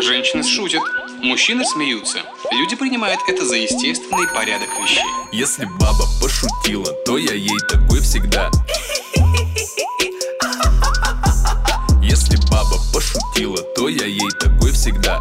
[0.00, 0.82] Женщины шутят,
[1.22, 2.18] мужчины смеются.
[2.50, 5.04] Люди принимают это за естественный порядок вещей.
[5.32, 8.50] Если баба пошутила, то я ей такой всегда.
[12.02, 15.20] Если баба пошутила, то я ей такой всегда.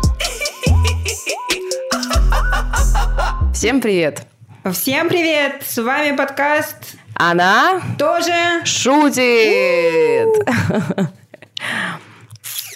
[3.53, 4.25] Всем привет!
[4.73, 5.63] Всем привет!
[5.67, 8.65] С вами подкаст Она тоже.
[8.65, 10.27] шутит!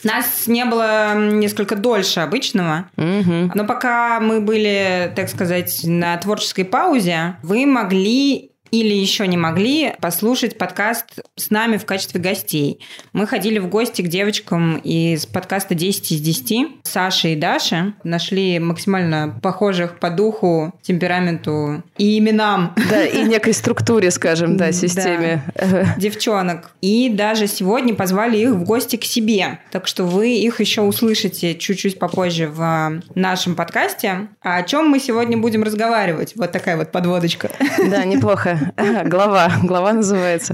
[0.08, 3.52] Нас не было несколько дольше обычного, Мгм.
[3.54, 9.94] но пока мы были, так сказать, на творческой паузе, вы могли или еще не могли
[10.02, 12.80] послушать подкаст с нами в качестве гостей.
[13.14, 16.68] Мы ходили в гости к девочкам из подкаста 10 из 10.
[16.84, 24.12] Саше и Даше нашли максимально похожих по духу, темпераменту и именам Да, и некой структуре,
[24.12, 24.72] скажем, да, Да.
[24.72, 25.44] системе.
[25.98, 26.72] девчонок.
[26.82, 29.60] И даже сегодня позвали их в гости к себе.
[29.72, 34.28] Так что вы их еще услышите чуть-чуть попозже в нашем подкасте.
[34.42, 36.34] А о чем мы сегодня будем разговаривать?
[36.36, 37.50] Вот такая вот подводочка.
[37.90, 38.57] Да, неплохо.
[39.06, 40.54] Глава, глава называется.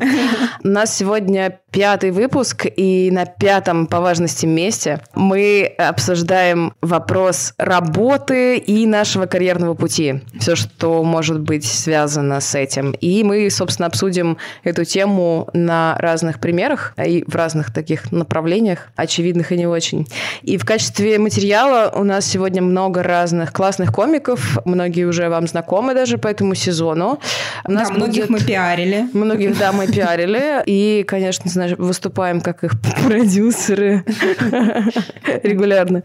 [0.64, 8.58] У нас сегодня пятый выпуск, и на пятом по важности месте мы обсуждаем вопрос работы
[8.58, 10.22] и нашего карьерного пути.
[10.40, 12.92] Все, что может быть связано с этим.
[12.92, 19.52] И мы, собственно, обсудим эту тему на разных примерах и в разных таких направлениях, очевидных
[19.52, 20.08] и не очень.
[20.44, 24.60] И в качестве материала у нас сегодня много разных классных комиков.
[24.66, 27.20] Многие уже вам знакомы даже по этому сезону.
[27.66, 29.08] У нас многих будет- мы пиарили.
[29.14, 30.62] Многих, да, мы пиарили.
[30.66, 32.72] И, конечно, знаешь, выступаем как их
[33.06, 34.04] продюсеры
[35.44, 36.04] регулярно.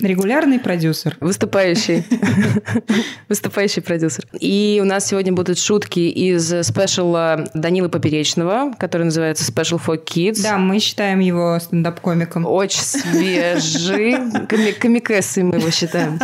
[0.00, 1.16] Регулярный продюсер.
[1.20, 2.04] Выступающий.
[3.28, 4.24] Выступающий продюсер.
[4.38, 10.42] И у нас сегодня будут шутки из спешала Данилы Поперечного, который называется Special for Kids.
[10.42, 12.46] Да, мы считаем его стендап-комиком.
[12.46, 14.14] Очень свежий.
[14.48, 16.18] Коми- Комикессой мы его считаем.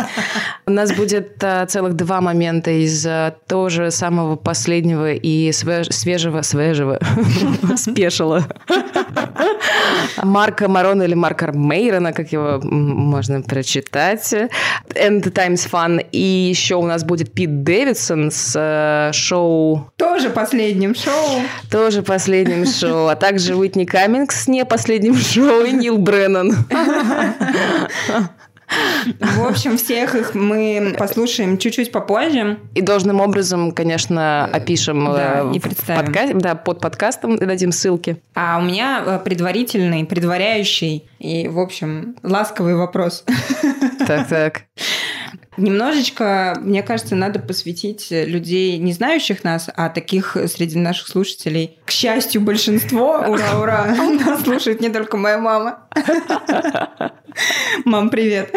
[0.65, 6.41] У нас будет а, целых два момента из а, тоже самого последнего и свеж- свежего,
[6.41, 6.99] свежего
[7.75, 8.47] спешила.
[10.23, 13.66] Марка Марона или Марка Мейрона, как его можно прочитать.
[13.75, 16.05] End Times Fun.
[16.11, 21.41] И еще у нас будет Пит Дэвидсон с э, шоу Тоже последним шоу.
[21.69, 26.55] тоже последним шоу, а также Уитни Каммингс с не последним шоу и Нил Бреннан.
[29.19, 32.57] В общем, всех их мы послушаем чуть-чуть попозже.
[32.75, 36.11] И должным образом, конечно, опишем Да, э, и представим.
[36.13, 38.17] подка- да, под подкастом и дадим ссылки.
[38.35, 43.23] А у меня э, предварительный, предваряющий и, в общем, ласковый вопрос.
[44.05, 44.61] Так, так.
[45.57, 51.79] Немножечко, мне кажется, надо посвятить людей, не знающих нас, а таких среди наших слушателей.
[51.85, 53.85] К счастью, большинство, ура, ура,
[54.25, 55.79] нас слушает не только моя мама.
[57.85, 58.53] Мам, привет.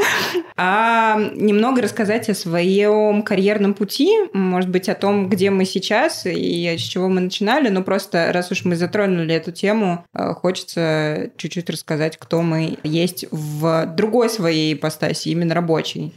[0.57, 6.77] А немного рассказать о своем карьерном пути, может быть, о том, где мы сейчас и
[6.77, 11.69] с чего мы начинали, но просто, раз уж мы затронули эту тему, э, хочется чуть-чуть
[11.71, 16.13] рассказать, кто мы есть в другой своей ипостаси, именно рабочей.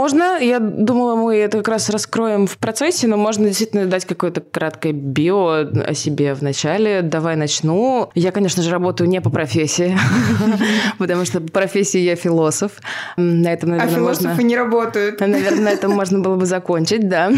[0.00, 0.38] Можно.
[0.40, 4.92] Я думала, мы это как раз раскроем в процессе, но можно действительно дать какое-то краткое
[4.92, 7.02] био о себе в начале.
[7.02, 8.10] Давай начну.
[8.14, 9.94] Я, конечно же, работаю не по профессии,
[10.98, 12.72] потому что по профессии я философ.
[13.18, 14.22] На этом, А наверное, можно...
[14.22, 15.20] философы не работают.
[15.20, 17.30] Наверное, на этом можно было бы закончить, да.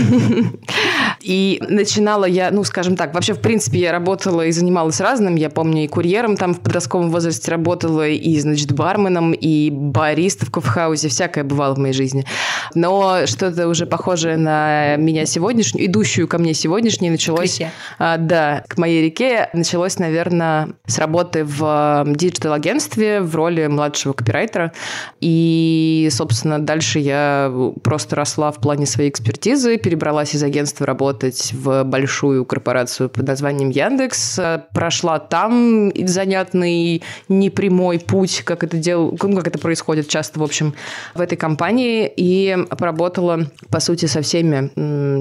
[1.20, 5.36] И начинала я, ну, скажем так, вообще, в принципе, я работала и занималась разным.
[5.36, 10.50] Я помню, и курьером там в подростковом возрасте работала, и, значит, барменом, и бариста в
[10.50, 11.08] Кофе Хаузе.
[11.08, 12.24] Всякое бывало в моей жизни.
[12.74, 17.58] Но что-то уже похожее на меня сегодняшнюю, идущую ко мне сегодняшней, началось...
[17.58, 17.72] реке.
[17.98, 24.72] А, да, к моей реке началось, наверное, с работы в digital-агентстве в роли младшего копирайтера.
[25.20, 27.52] И, собственно, дальше я
[27.82, 33.70] просто росла в плане своей экспертизы, перебралась из агентства работать в большую корпорацию под названием
[33.70, 39.16] Яндекс, Э, прошла там занятный непрямой путь, как это дел...
[39.22, 40.74] ну, как это происходит часто, в общем,
[41.14, 44.70] в этой компании, и поработала, по сути, со всеми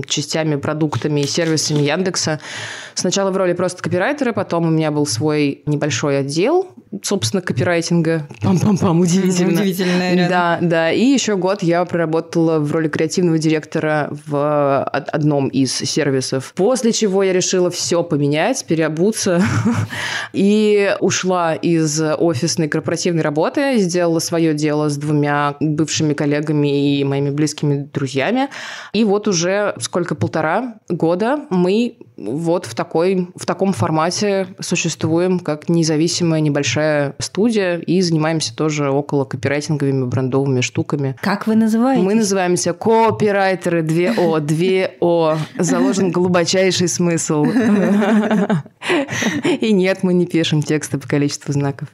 [0.07, 2.39] частями, продуктами и сервисами Яндекса.
[2.93, 6.67] Сначала в роли просто копирайтера, потом у меня был свой небольшой отдел,
[7.03, 8.27] собственно, копирайтинга.
[8.41, 9.61] Пам-пам-пам, удивительно.
[9.61, 10.29] Удивительно, реально.
[10.29, 10.91] Да, да.
[10.91, 16.53] И еще год я проработала в роли креативного директора в од- одном из сервисов.
[16.55, 19.41] После чего я решила все поменять, переобуться
[20.33, 27.29] и ушла из офисной корпоративной работы, сделала свое дело с двумя бывшими коллегами и моими
[27.29, 28.49] близкими друзьями.
[28.93, 35.69] И вот уже сколько, полтора года мы вот в, такой, в таком формате существуем как
[35.69, 41.15] независимая небольшая студия и занимаемся тоже около копирайтинговыми брендовыми штуками.
[41.21, 42.03] Как вы называете?
[42.03, 44.39] Мы называемся копирайтеры 2О.
[44.39, 45.37] 2О.
[45.57, 47.45] Заложен глубочайший смысл.
[49.61, 51.89] И нет, мы не пишем тексты по количеству знаков.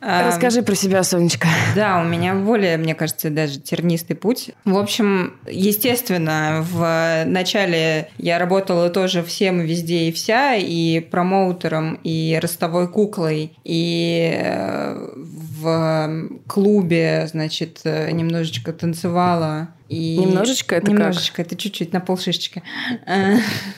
[0.00, 1.46] Расскажи про себя, Сонечка.
[1.74, 4.50] Да, у меня более, мне кажется, даже тернистый путь.
[4.64, 12.38] В общем, естественно, в начале я работала тоже всем везде и вся, и промоутером, и
[12.40, 19.68] ростовой куклой, и э, в клубе, значит, э, немножечко танцевала.
[19.88, 20.16] И...
[20.18, 21.46] Немножечко это Немножечко, как?
[21.46, 22.62] это чуть-чуть, на полшишечки.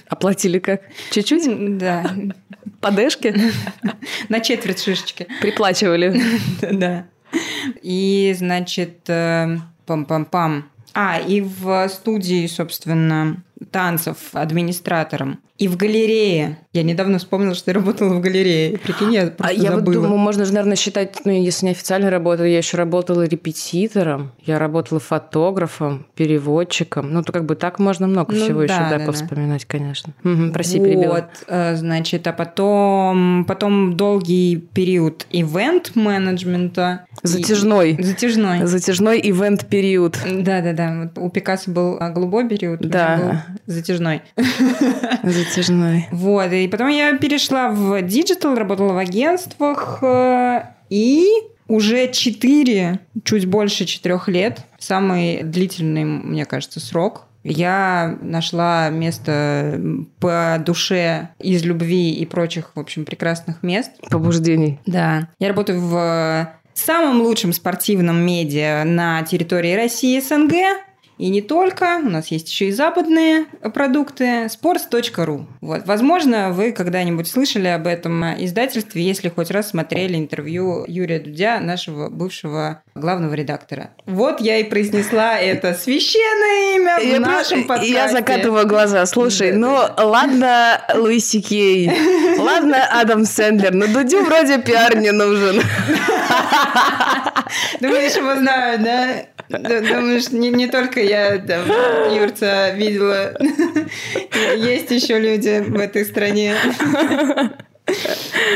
[0.08, 0.82] Оплатили как?
[1.10, 1.78] Чуть-чуть?
[1.78, 2.04] Да.
[2.82, 3.34] Подешки?
[4.28, 5.26] На четверть шишечки.
[5.40, 6.20] Приплачивали.
[6.72, 7.06] Да.
[7.80, 9.56] И, значит, э,
[9.86, 10.64] пам-пам-пам.
[10.92, 15.40] А, и в студии, собственно, танцев администратором.
[15.62, 16.58] И в галерее.
[16.72, 18.78] Я недавно вспомнила, что я работала в галерее.
[18.78, 19.84] Прикинь, я просто а я забыла.
[19.84, 24.32] вот думаю, можно же, наверное, считать, ну, если не официально работала, я еще работала репетитором,
[24.44, 27.12] я работала фотографом, переводчиком.
[27.12, 29.04] Ну, то как бы так можно много Ну всего да, еще да, да, да.
[29.04, 30.12] повспоминать, конечно.
[30.24, 31.28] Угу, прости, вот, перебила.
[31.46, 37.06] э, значит, а потом, потом долгий период ивент-менеджмента.
[37.22, 37.92] Затяжной.
[37.92, 38.66] И- Затяжной.
[38.66, 40.18] Затяжной ивент-период.
[40.40, 41.02] Да-да-да.
[41.14, 43.16] Вот У Пикассо был а, голубой период, Да.
[43.16, 44.22] был затяжной.
[44.22, 44.22] Затяжной.
[46.10, 51.26] Вот, и потом я перешла в диджитал, работала в агентствах, э, и
[51.68, 59.80] уже четыре, чуть больше четырех лет, самый длительный, мне кажется, срок, я нашла место
[60.20, 63.90] по душе из любви и прочих, в общем, прекрасных мест.
[64.10, 64.78] Побуждений.
[64.86, 65.28] Да.
[65.38, 70.54] Я работаю в самом лучшем спортивном медиа на территории России СНГ.
[71.18, 73.44] И не только, у нас есть еще и западные
[73.74, 75.46] продукты, sports.ru.
[75.60, 75.86] Вот.
[75.86, 82.08] Возможно, вы когда-нибудь слышали об этом издательстве, если хоть раз смотрели интервью Юрия Дудя, нашего
[82.08, 83.90] бывшего главного редактора.
[84.06, 87.92] Вот я и произнесла это священное имя в Я, нашем подкасте.
[87.92, 89.04] я закатываю глаза.
[89.06, 91.90] Слушай, Да, ну ладно, Луиси Кей,
[92.38, 95.62] ладно, Адам Сэндлер, но Дудю вроде пиар не нужен.
[97.80, 99.26] Думаешь, его знают, да?
[99.58, 101.62] Думаешь, не, не только я там
[102.14, 103.36] Юрца видела.
[104.56, 106.54] Есть еще люди в этой стране.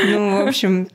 [0.05, 0.87] Ну, в общем,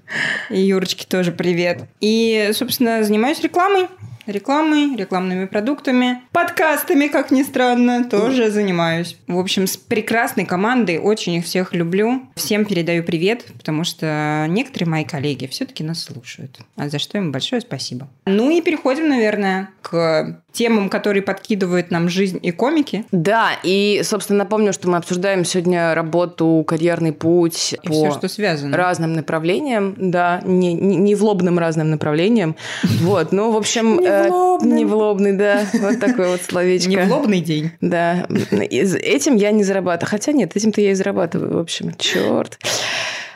[0.49, 1.83] Юрочке тоже привет.
[2.01, 3.89] И, собственно, занимаюсь рекламой.
[4.27, 9.17] Рекламой, рекламными продуктами, подкастами, как ни странно, тоже занимаюсь.
[9.27, 12.23] В общем, с прекрасной командой, очень их всех люблю.
[12.37, 16.61] Всем передаю привет, потому что некоторые мои коллеги все-таки нас слушают.
[16.77, 18.09] А за что им большое спасибо.
[18.27, 23.05] Ну и переходим, наверное, к темам, которые подкидывают нам жизнь и комики.
[23.11, 28.29] Да, и, собственно, напомню, что мы обсуждаем сегодня работу, карьерный путь И по все, что
[28.29, 28.77] связано.
[28.77, 32.57] разным направлениям, да, не, не, не в лобным разным направлениям.
[33.03, 33.99] Вот, ну, в общем...
[34.13, 34.77] Не в э, лобным.
[34.77, 36.89] Не в лобный, да, вот такое вот словечко.
[36.89, 37.71] Не в лобный день.
[37.81, 40.11] Да, этим я не зарабатываю.
[40.11, 42.59] Хотя нет, этим-то я и зарабатываю, в общем, черт.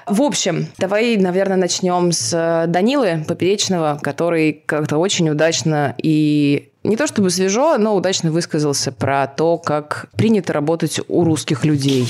[0.07, 6.97] В общем, давай, наверное, начнем с э, Данилы Поперечного, который как-то очень удачно и не
[6.97, 12.07] то чтобы свежо, но удачно высказался про то, как принято работать у русских людей.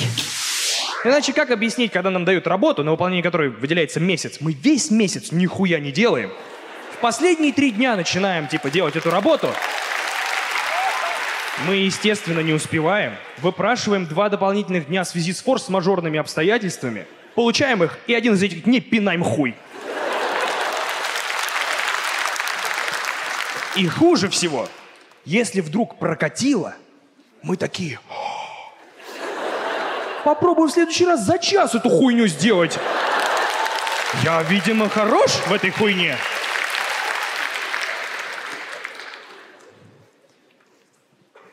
[1.07, 5.33] Иначе как объяснить, когда нам дают работу, на выполнение которой выделяется месяц, мы весь месяц
[5.33, 6.31] нихуя не делаем.
[7.01, 9.49] Последние три дня начинаем, типа, делать эту работу.
[11.67, 13.15] Мы, естественно, не успеваем.
[13.39, 17.07] Выпрашиваем два дополнительных дня в связи с форс-мажорными обстоятельствами.
[17.35, 19.55] Получаем их, и один из этих дней пинаем хуй.
[23.75, 24.69] И хуже всего,
[25.25, 26.75] если вдруг прокатило,
[27.43, 28.01] мы такие,
[30.25, 32.77] Попробуем в следующий раз за час эту хуйню сделать.
[34.25, 36.17] Я, видимо, хорош в этой хуйне.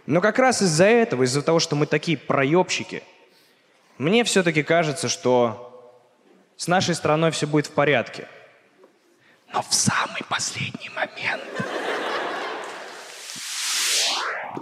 [0.06, 3.04] Но как раз из-за этого, из-за того, что мы такие проебщики,
[3.98, 5.70] мне все-таки кажется, что
[6.58, 8.28] с нашей страной все будет в порядке.
[9.54, 11.44] Но в самый последний момент.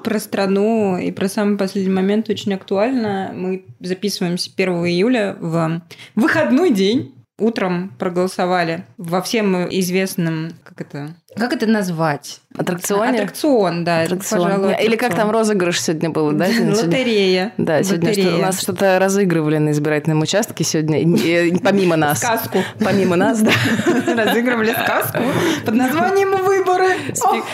[0.04, 3.32] Про страну и про самый последний момент очень актуально.
[3.34, 5.82] Мы записываемся 1 июля в
[6.16, 7.21] выходной день.
[7.42, 12.40] Утром проголосовали во всем известном, как это, как это назвать?
[12.58, 13.20] Аттракционе?
[13.20, 14.04] Аттракцион, да.
[14.04, 14.44] это, Аттракцион.
[14.44, 15.32] пожалуй, Или как там аттракцион.
[15.32, 16.48] розыгрыш сегодня был, да?
[16.52, 16.76] сегодня?
[16.76, 17.54] Лотерея.
[17.58, 18.30] Да, сегодня Лотерея.
[18.32, 22.20] что- у нас что-то разыгрывали на избирательном участке сегодня, помимо нас.
[22.20, 22.60] Сказку.
[22.84, 23.52] Помимо нас, да.
[24.16, 25.20] Разыгрывали сказку
[25.66, 26.88] под названием «Выборы».
[27.14, 27.46] Спек-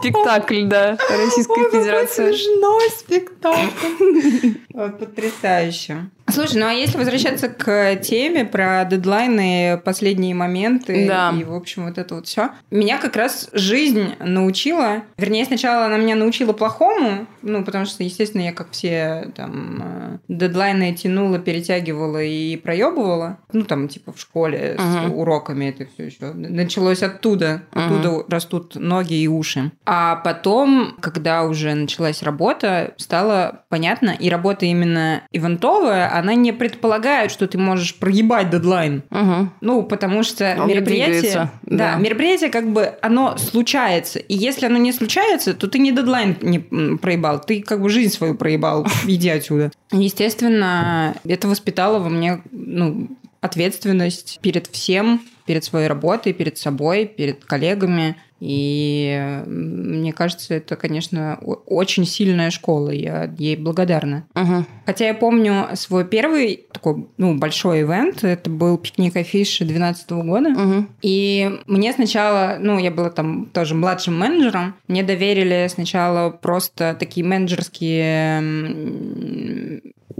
[0.00, 2.32] Спектакль, да, Российской Ой, Федерации.
[2.32, 4.48] смешной спектакль.
[4.74, 6.06] Вот, Потрясающе.
[6.28, 11.34] Слушай, ну а если возвращаться к теме про дедлайны, последние моменты Да.
[11.38, 15.98] и, в общем, вот это вот все, меня как раз жизнь научила, вернее, сначала она
[15.98, 22.22] меня научила плохому, ну, потому что, естественно, я, как все, там, э, дедлайны тянула, перетягивала
[22.22, 25.12] и проебывала, ну, там, типа, в школе с Мгм.
[25.14, 29.70] уроками это все еще началось оттуда, оттуда растут ноги и уши.
[29.84, 37.30] А потом, когда уже началась работа, стало понятно, и работа именно ивентовая, она не предполагает,
[37.30, 39.02] что ты можешь проебать дедлайн.
[39.10, 39.52] Мгм.
[39.60, 41.32] Ну, потому что Он не мероприятие...
[41.32, 41.50] да.
[41.62, 41.96] да.
[41.96, 44.18] мероприятие как бы, оно случается.
[44.18, 46.58] И если оно не случается, то ты не дедлайн не
[46.98, 49.72] проебал, ты как бы жизнь свою проебал, иди отсюда.
[49.90, 53.08] Естественно, это воспитало во мне, ну,
[53.40, 58.16] ответственность перед всем, перед своей работой, перед собой, перед коллегами.
[58.44, 62.90] И мне кажется, это, конечно, очень сильная школа.
[62.90, 64.26] Я ей благодарна.
[64.34, 64.66] Мгм.
[64.84, 68.24] Хотя я помню свой первый такой, ну, большой ивент.
[68.24, 70.50] Это был пикник афиши 2012 года.
[70.50, 70.88] Мгм.
[71.02, 77.24] И мне сначала, ну, я была там тоже младшим менеджером, мне доверили сначала просто такие
[77.24, 78.42] менеджерские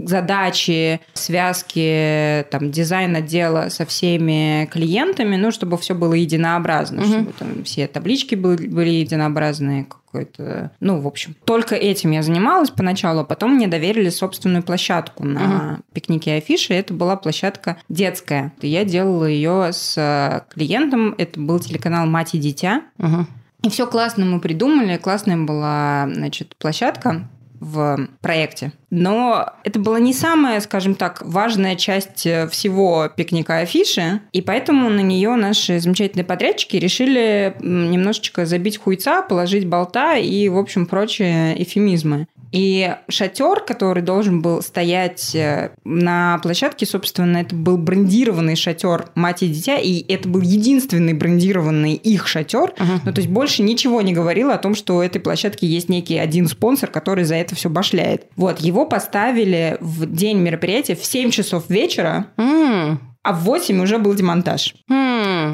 [0.07, 7.11] задачи, связки, там, дизайн отдела со всеми клиентами, ну, чтобы все было единообразно, Мгм.
[7.11, 10.71] чтобы там все таблички были, были единообразные, какой-то...
[10.79, 15.79] Ну, в общем, только этим я занималась поначалу, а потом мне доверили собственную площадку на
[15.93, 16.73] пикнике афиши.
[16.73, 18.53] Это была площадка детская.
[18.61, 21.15] Я делала ее с э, клиентом.
[21.17, 22.81] Это был телеканал «Мать и дитя».
[22.99, 23.27] Мгм.
[23.63, 24.97] И все классно мы придумали.
[24.97, 27.27] Классная была, значит, площадка
[27.63, 28.71] в проекте.
[28.89, 34.89] Но это была не самая, скажем так, важная часть э, всего пикника афиши, и поэтому
[34.89, 41.61] на нее наши замечательные подрядчики решили немножечко забить хуйца, положить болта и, в общем, прочие
[41.61, 42.27] эфемизмы.
[42.53, 49.41] И шатер, который должен был стоять э, на площадке, собственно, это был брендированный шатер мать
[49.41, 52.73] и дитя, и это был единственный брендированный их шатер.
[53.05, 56.19] Ну, то есть больше ничего не говорило о том, что у этой площадки есть некий
[56.19, 58.27] один спонсор, который за это все башляет.
[58.35, 62.99] Вот, его поставили в день мероприятия в 7 часов вечера, М.
[63.23, 64.75] а в 8 уже был демонтаж.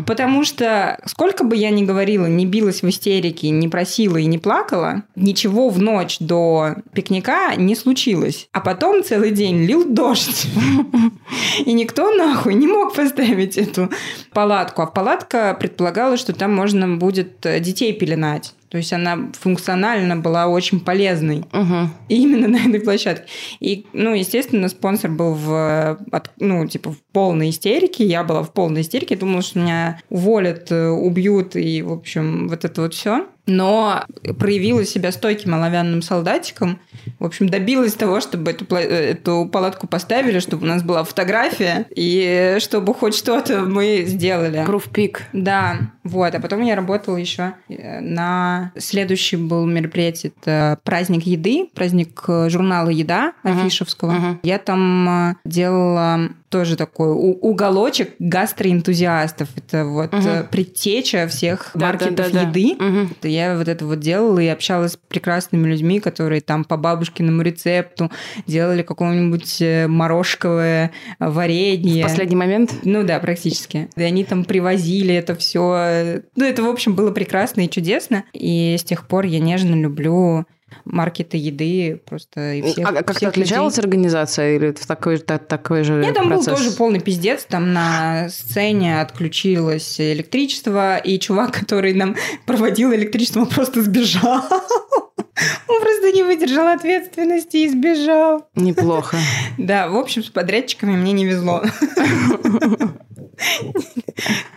[0.05, 4.37] Потому что сколько бы я ни говорила, не билась в истерике, не просила и не
[4.37, 8.47] плакала, ничего в ночь до пикника не случилось.
[8.51, 10.47] А потом целый день лил дождь.
[11.65, 13.89] И никто нахуй не мог поставить эту
[14.33, 14.81] палатку.
[14.81, 18.53] А палатка предполагала, что там можно будет детей пеленать.
[18.69, 21.43] То есть она функционально была очень полезной.
[22.07, 23.25] И именно на этой площадке.
[23.59, 25.99] И, ну, естественно, спонсор был в,
[26.37, 28.05] ну, типа, в полной истерике.
[28.05, 29.15] Я была в полной истерике.
[29.15, 33.25] Думала, что меня уволят, э, убьют и, в общем, вот это вот все.
[33.49, 34.05] Но
[34.37, 36.79] проявила себя стойким оловянным солдатиком.
[37.19, 41.85] В общем, добилась того, чтобы эту, э, эту палатку поставили, чтобы у нас была фотография,
[41.95, 44.65] и чтобы хоть что-то мы сделали.
[44.93, 45.17] Peak.
[45.33, 46.33] Да, вот.
[46.33, 50.31] А потом я работала еще на следующий был мероприятие.
[50.41, 53.59] Это праздник еды, праздник э, журнала «Еда» Мгм.
[53.59, 54.11] Афишевского.
[54.11, 54.39] Мгм.
[54.43, 59.49] Я там э, делала тоже такой уголочек гастроэнтузиастов.
[59.55, 62.49] Это вот э, предтеча всех Да, маркетов да, да, да.
[62.49, 62.77] еды.
[63.11, 67.41] Это Я вот это вот делала и общалась с прекрасными людьми, которые там по бабушкиному
[67.41, 68.11] рецепту
[68.47, 72.03] делали какое-нибудь э, морожковое э, варенье.
[72.03, 72.73] Последний момент.
[72.83, 73.89] Ну да, практически.
[73.95, 76.21] И они там привозили это все.
[76.35, 78.23] Ну, это, в общем, было прекрасно и чудесно.
[78.33, 80.45] И с тех пор я нежно люблю
[80.85, 83.85] маркеты еды просто и всех а как-то всех отличалась людей.
[83.87, 86.47] организация или в такой, та- такой же Нет, там процесс?
[86.47, 87.45] был тоже полный пиздец.
[87.45, 94.43] Там на сцене отключилось электричество, и чувак, который нам проводил электричество, просто сбежал.
[95.67, 98.47] Он просто не выдержал ответственности и сбежал.
[98.55, 99.17] Неплохо.
[99.57, 101.63] Да, в общем, с подрядчиками мне не везло.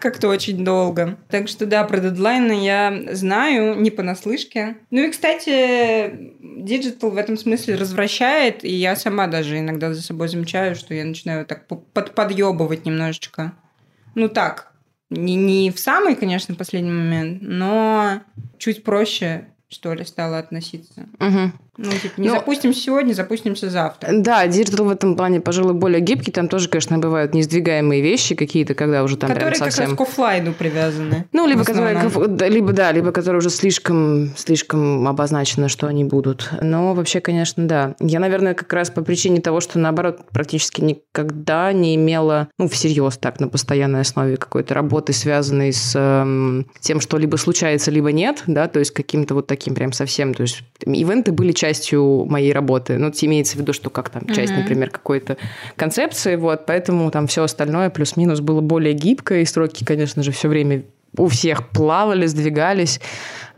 [0.00, 1.18] Как-то очень долго.
[1.30, 4.76] Так что да, про дедлайны я знаю, не понаслышке.
[4.90, 10.28] Ну и, кстати, диджитал в этом смысле развращает, и я сама даже иногда за собой
[10.28, 13.52] замечаю, что я начинаю так под подъебывать немножечко.
[14.14, 14.72] Ну так,
[15.10, 18.22] не, не в самый, конечно, последний момент, но
[18.58, 21.08] чуть проще, что ли, стало относиться.
[21.18, 21.52] Мгм.
[21.78, 24.10] Ну, типа, не Ну, запустимся сегодня, запустимся завтра.
[24.12, 26.30] Да, диджитал в этом плане, пожалуй, более гибкий.
[26.30, 29.90] Там тоже, конечно, бывают несдвигаемые вещи какие-то, когда уже там которые прям как совсем...
[29.90, 31.24] раз к оффлайну привязаны.
[31.32, 32.10] Ну, либо которые,
[32.50, 36.50] либо да, либо которые уже слишком, слишком обозначено, что они будут.
[36.60, 37.94] Но вообще, конечно, да.
[38.00, 43.16] Я, наверное, как раз по причине того, что наоборот практически никогда не имела, ну, всерьез
[43.16, 48.42] так, на постоянной основе какой-то работы, связанной с эм, тем, что либо случается, либо нет,
[48.46, 52.98] да, то есть каким-то вот таким прям совсем, то есть ивенты были частью моей работы.
[52.98, 55.36] Ну, имеется в виду, что как там часть, например, какой-то
[55.76, 60.48] концепции, вот, поэтому там все остальное плюс-минус было более гибкое, и сроки, конечно же, все
[60.48, 60.82] время
[61.16, 63.00] у всех плавали, сдвигались.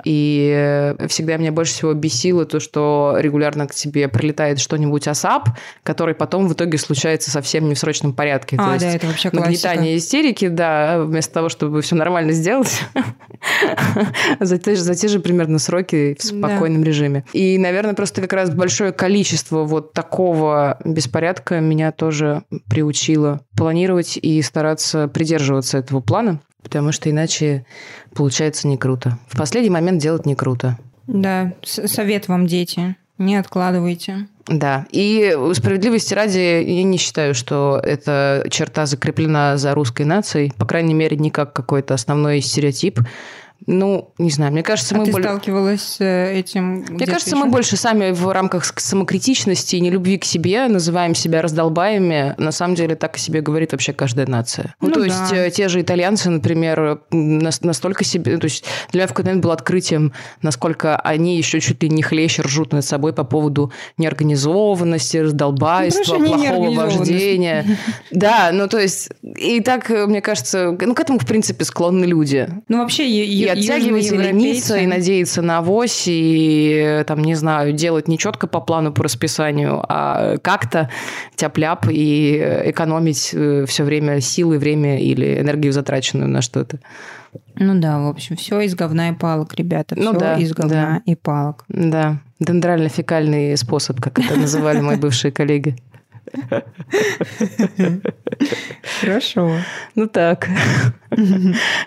[0.05, 5.51] И э, всегда меня больше всего бесило то, что регулярно к тебе прилетает что-нибудь асап,
[5.83, 8.57] который потом в итоге случается совсем не в срочном порядке.
[8.59, 9.51] А, то да, есть это вообще классика.
[9.51, 12.83] нагнетание истерики, да, вместо того, чтобы все нормально сделать,
[14.41, 17.25] за те, за те же примерно сроки в спокойном режиме.
[17.33, 24.43] И, наверное, просто как раз большое количество вот такого беспорядка меня тоже приучило планировать и
[24.43, 27.65] стараться придерживаться этого плана, потому что иначе
[28.15, 29.19] получается не круто.
[29.29, 30.77] В последний момент делать не круто.
[31.07, 32.97] Да, совет вам, дети.
[33.19, 34.27] Не откладывайте.
[34.47, 40.67] Да, и справедливости ради, я не считаю, что эта черта закреплена за русской нацией, по
[40.67, 43.01] крайней мере, не как какой-то основной стереотип.
[43.67, 47.31] Ну, не знаю, мне кажется, а мы ты более- сталкивалась с э, этим Мне кажется,
[47.31, 47.39] ещё?
[47.45, 52.35] мы больше сами в рамках самокритичности и нелюбви к себе называем себя раздолбаями.
[52.37, 54.75] На самом деле так о себе говорит вообще каждая нация.
[54.83, 55.07] Ну, Ну то да.
[55.07, 58.37] есть э, те же итальянцы, например, настолько себе...
[58.37, 62.03] То есть для меня в какой-то момент было открытием, насколько они еще чуть ли не
[62.03, 67.65] хлеще ржут над собой по поводу неорганизованности, раздолбайства, Ну, плохого вождения.
[68.11, 69.09] Да, ну то есть...
[69.23, 73.09] И так, э, мне кажется, ну к этому, в принципе, склонны люди Ну, вообще,
[73.45, 78.47] и оттягивать, и лениться, и надеяться на авось, и, там, не знаю, делать не четко
[78.47, 80.91] по плану, по расписанию, а как-то
[81.37, 82.37] тяп-ляп и
[82.67, 83.35] экономить
[83.69, 86.79] все время силы, время или энергию, затраченную на что-то.
[87.57, 89.97] Ну да, в общем, все из говна и палок, ребята.
[89.99, 91.65] Ну все да, из говна и палок.
[91.69, 95.77] Да, дендрально-фекальный способ, как это называли мои бывшие коллеги.
[99.01, 99.53] Хорошо.
[99.95, 100.49] Ну так.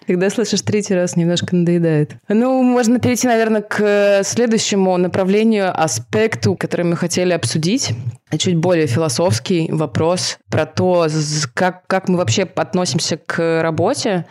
[0.06, 2.15] Когда слышишь третий раз, немножко надоедает.
[2.27, 7.94] Ну, можно перейти, наверное, к следующему направлению, аспекту, который мы хотели обсудить.
[8.38, 11.08] Чуть более философский вопрос про то,
[11.53, 14.25] как, как мы вообще относимся к работе,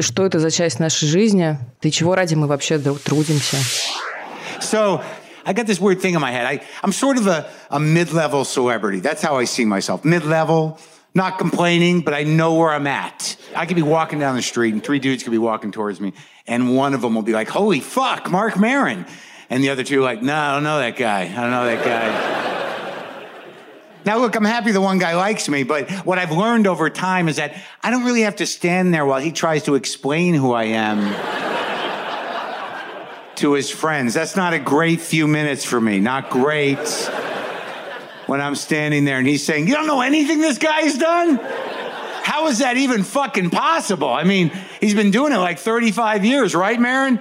[0.00, 3.56] что это за часть нашей жизни, и чего ради мы вообще трудимся.
[4.60, 5.00] So
[5.46, 6.44] I got this weird thing in my head.
[6.44, 8.98] I, I'm sort of a, a mid level celebrity.
[8.98, 10.04] That's how I see myself.
[10.04, 10.80] Mid level,
[11.14, 13.36] not complaining, but I know where I'm at.
[13.54, 16.14] I could be walking down the street and three dudes could be walking towards me,
[16.48, 19.06] and one of them will be like, Holy fuck, Mark Marin.
[19.48, 21.22] And the other two are like, No, I don't know that guy.
[21.22, 22.42] I don't know that guy.
[24.04, 27.28] Now, look, I'm happy the one guy likes me, but what I've learned over time
[27.28, 30.52] is that I don't really have to stand there while he tries to explain who
[30.52, 31.65] I am
[33.36, 34.14] to his friends.
[34.14, 36.00] That's not a great few minutes for me.
[36.00, 36.78] Not great.
[38.26, 41.38] When I'm standing there and he's saying, You don't know anything this guy's done?
[42.22, 44.08] How is that even fucking possible?
[44.08, 47.20] I mean, he's been doing it like 35 years, right, Marin?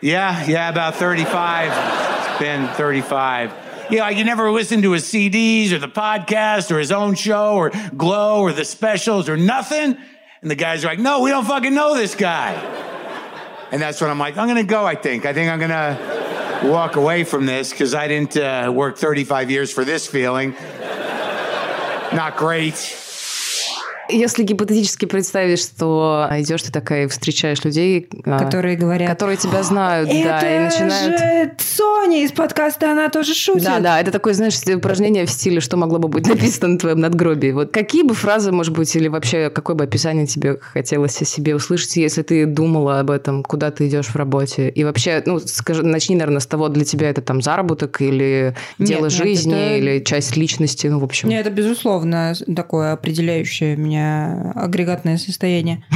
[0.00, 2.30] Yeah, yeah, about 35.
[2.30, 3.52] It's been 35.
[3.90, 7.56] Yeah, like you never listened to his CDs or the podcast or his own show
[7.56, 9.96] or Glow or the specials or nothing?
[10.40, 12.54] And the guys are like, no, we don't fucking know this guy.
[13.70, 15.26] And that's when I'm like, I'm going to go, I think.
[15.26, 19.50] I think I'm going to walk away from this because I didn't uh, work 35
[19.50, 20.54] years for this feeling.
[22.12, 22.74] Not great.
[24.08, 29.62] Если гипотетически представить, что идешь ты такая и встречаешь людей, а, Которые говорят, которые тебя
[29.62, 31.18] знают, да, и Это начинают...
[31.18, 33.64] же Соня из подкаста, она тоже шутит.
[33.64, 37.00] Да, да, это такое, знаешь, упражнение в стиле, что могло бы быть написано на твоем
[37.00, 37.50] надгробии.
[37.50, 41.54] Вот какие бы фразы, может быть, или вообще какое бы описание тебе хотелось о себе
[41.54, 44.70] услышать, если ты думала об этом, куда ты идешь в работе?
[44.70, 48.88] И вообще, ну, скажи, начни, наверное, с того, для тебя это там заработок или Нет,
[48.88, 51.28] дело нет, жизни, это- или часть личности, ну, в общем.
[51.28, 53.97] Нет, это, безусловно, такое определяющее меня
[54.54, 55.84] агрегатное состояние.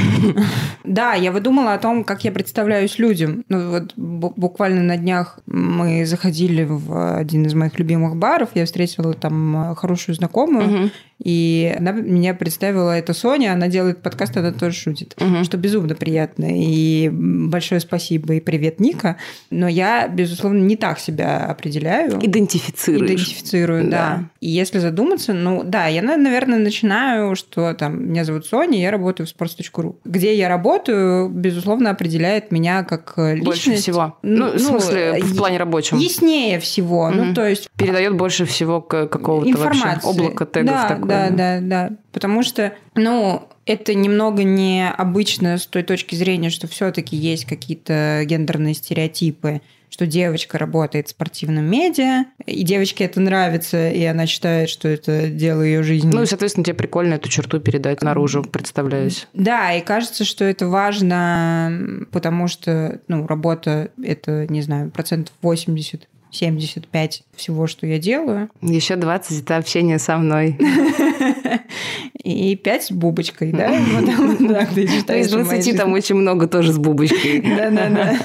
[0.83, 3.45] Да, я выдумала о том, как я представляюсь людям.
[3.49, 8.65] Ну, вот бу- буквально на днях мы заходили в один из моих любимых баров, я
[8.65, 10.91] встретила там хорошую знакомую,
[11.23, 15.43] И она меня представила, это Соня, она делает подкаст, она тоже шутит, Мгм.
[15.45, 16.47] что безумно приятно.
[16.49, 19.17] И большое спасибо и привет, Ника.
[19.49, 22.19] Но я, безусловно, не так себя определяю.
[22.21, 23.09] Идентифицируешь.
[23.11, 23.89] Идентифицирую, да.
[23.93, 24.23] Да.
[24.41, 28.91] И если задуматься, ну да, я, на- наверное, начинаю, что там, меня зовут Соня, я
[28.91, 29.95] работаю в sports.ru.
[30.03, 33.45] Где я работаю, безусловно, определяет меня как э, личность.
[33.45, 34.17] Больше всего.
[34.23, 35.97] Ну, в смысле, в е- плане рабочем.
[35.97, 37.09] Яснее всего.
[37.09, 37.33] Ну, Мгм.
[37.35, 41.07] то есть Передает больше всего какого-то вообще облака тегов да, такое.
[41.07, 41.91] Да, да, да.
[42.11, 48.73] Потому что, ну, это немного необычно с той точки зрения, что все-таки есть какие-то гендерные
[48.73, 49.61] стереотипы,
[49.93, 55.27] что девочка работает в спортивном медиа, и девочке это нравится, и она считает, что это
[55.27, 56.09] дело ее жизни.
[56.11, 59.27] Ну и, соответственно, тебе прикольно эту черту передать наружу, представляюсь.
[59.33, 66.07] Да, и кажется, что это важно, потому что, ну, работа– это, не знаю, процентов 80
[66.33, 70.57] 75 всего, что я делаю, Еще 20 это общение со мной.
[72.23, 73.69] и 5 с бубочкой, да?
[75.07, 77.41] То есть в моей 20 там очень много тоже с бубочкой.
[77.57, 78.17] Да-да-да.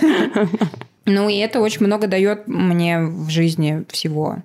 [1.04, 4.38] Ну, и это очень много дает мне в жизни всего.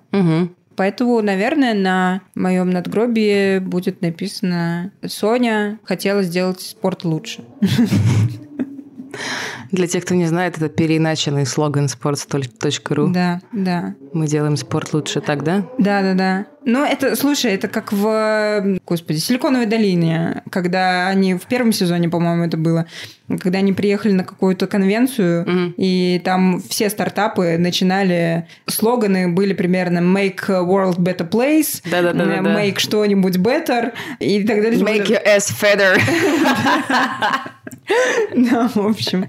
[0.76, 7.44] Поэтому, наверное, на моем надгробии будет написано «Соня хотела сделать спорт лучше».
[9.70, 13.12] Для тех, кто не знает, это переиначенный слоган sports.ru.
[13.12, 13.94] Да, да.
[14.12, 15.66] Мы делаем спорт лучше так, да?
[15.78, 16.46] Да, да, да.
[16.64, 22.44] Ну, это, слушай, это как в, господи, Силиконовой долине, когда они в первом сезоне, по-моему,
[22.44, 22.86] это было,
[23.40, 25.74] когда они приехали на какую-то конвенцию, Мгм.
[25.76, 32.58] и там все стартапы начинали, слоганы были примерно «Make world better place», Да-да-да-да-да.
[32.58, 34.80] «Make что-нибудь better», и так далее.
[34.80, 35.98] Make your ass feather.
[38.34, 39.26] Да, в общем.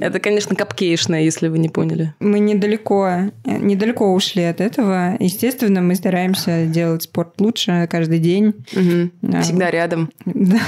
[0.00, 2.14] Это, конечно, капкейшное, если вы не поняли.
[2.20, 5.16] Мы недалеко, недалеко ушли от этого.
[5.18, 6.11] Естественно, мы стараемся
[6.66, 8.54] делать спорт лучше каждый день.
[9.22, 9.42] Да.
[9.42, 10.10] Всегда рядом.
[10.24, 10.60] Да.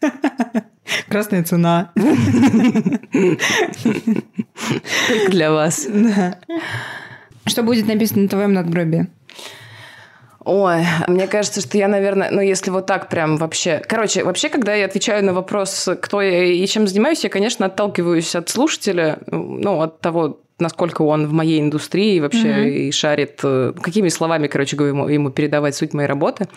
[1.08, 1.92] Красная цена.
[5.08, 5.86] Только для вас.
[5.88, 6.38] Да.
[7.46, 9.08] Что будет написано на твоем надгробии?
[10.46, 13.82] Ой, мне кажется, что я, наверное, ну, если вот так прям вообще...
[13.84, 18.32] Короче, вообще, когда я отвечаю на вопрос, кто я и чем занимаюсь, я, конечно, отталкиваюсь
[18.36, 22.68] от слушателя, ну, от того, насколько он в моей индустрии вообще Мгм.
[22.68, 26.48] и шарит, э, какими словами, короче говоря, ему, ему передавать суть моей работы.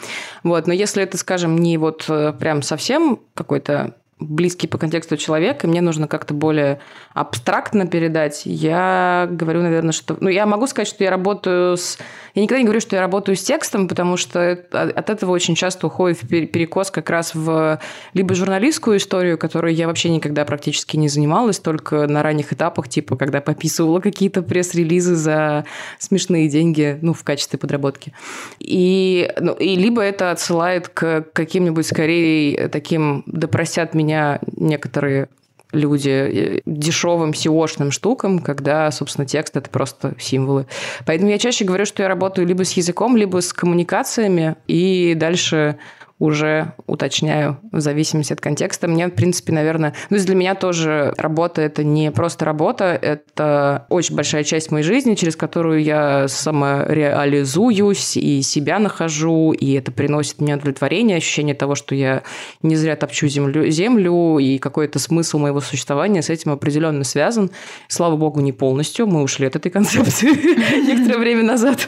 [0.44, 5.63] Вот, но если это, скажем, не вот э, прям совсем какой-то близкий по контексту человек,
[5.63, 6.79] и мне нужно как-то более
[7.13, 10.17] абстрактно передать, я говорю, наверное, что...
[10.19, 11.97] Ну, я могу сказать, что я работаю с...
[12.36, 15.88] Я никогда не говорю, что я работаю с текстом, потому что от этого очень часто
[15.88, 17.79] уходит перекос как раз в
[18.13, 23.15] либо журналистскую историю, которой я вообще никогда практически не занималась, только на ранних этапах, типа,
[23.15, 25.65] когда пописывала какие-то пресс-релизы за
[25.97, 28.13] смешные деньги, ну, в качестве подработки.
[28.60, 35.30] И, ну, и либо это отсылает к каким-нибудь, скорее, таким, да простят меня некоторые
[35.72, 40.65] люди э, дешевым SEO-шным штукам, когда, собственно, текст это просто символы.
[41.06, 45.78] Поэтому я чаще говорю, что я работаю либо с языком, либо с коммуникациями, и дальше
[46.19, 48.88] уже уточняю в зависимости от контекста.
[48.88, 49.93] Мне, в принципе, наверное...
[50.10, 55.15] Ну, для меня тоже работа– это не просто работа, это очень большая часть моей жизни,
[55.15, 61.95] через которую я самореализуюсь и себя нахожу, и это приносит мне удовлетворение, ощущение того, что
[61.95, 62.23] я
[62.62, 67.49] не зря топчу землю, землю и какой-то смысл моего существования с этим определенно связан.
[67.88, 69.08] Слава богу, не полностью.
[69.08, 70.27] Мы ушли от этой концепции
[70.86, 71.88] некоторое время назад.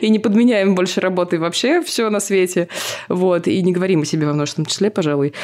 [0.00, 2.68] И не подменяем больше работой вообще все на свете.
[3.08, 3.35] Вот.
[3.44, 5.34] И не говорим о себе во множественном числе, пожалуй.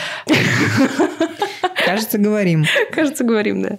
[1.85, 2.65] Кажется, говорим.
[2.93, 3.79] Кажется, говорим, да.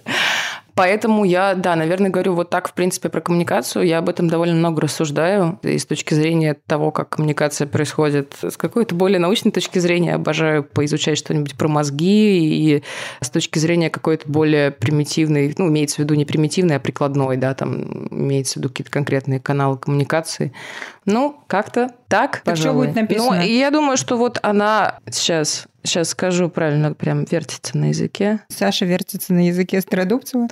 [0.74, 3.86] Поэтому я, да, наверное, говорю вот так, в принципе, про коммуникацию.
[3.86, 5.58] Я об этом довольно много рассуждаю.
[5.62, 10.64] И с точки зрения того, как коммуникация происходит, с какой-то более научной точки зрения обожаю
[10.64, 12.74] поизучать что-нибудь про мозги.
[12.76, 12.82] И
[13.20, 17.54] с точки зрения какой-то более примитивной, ну, имеется в виду не примитивной, а прикладной, да,
[17.54, 20.52] там имеется в виду какие-то конкретные каналы коммуникации.
[21.06, 22.86] Ну, как-то так, Так что пожалуй.
[22.86, 23.36] будет написано?
[23.36, 28.40] Ну, и я думаю, что вот она сейчас, сейчас скажу правильно, прям вертится на языке.
[28.48, 30.48] Саша вертится на языке Стародубцева.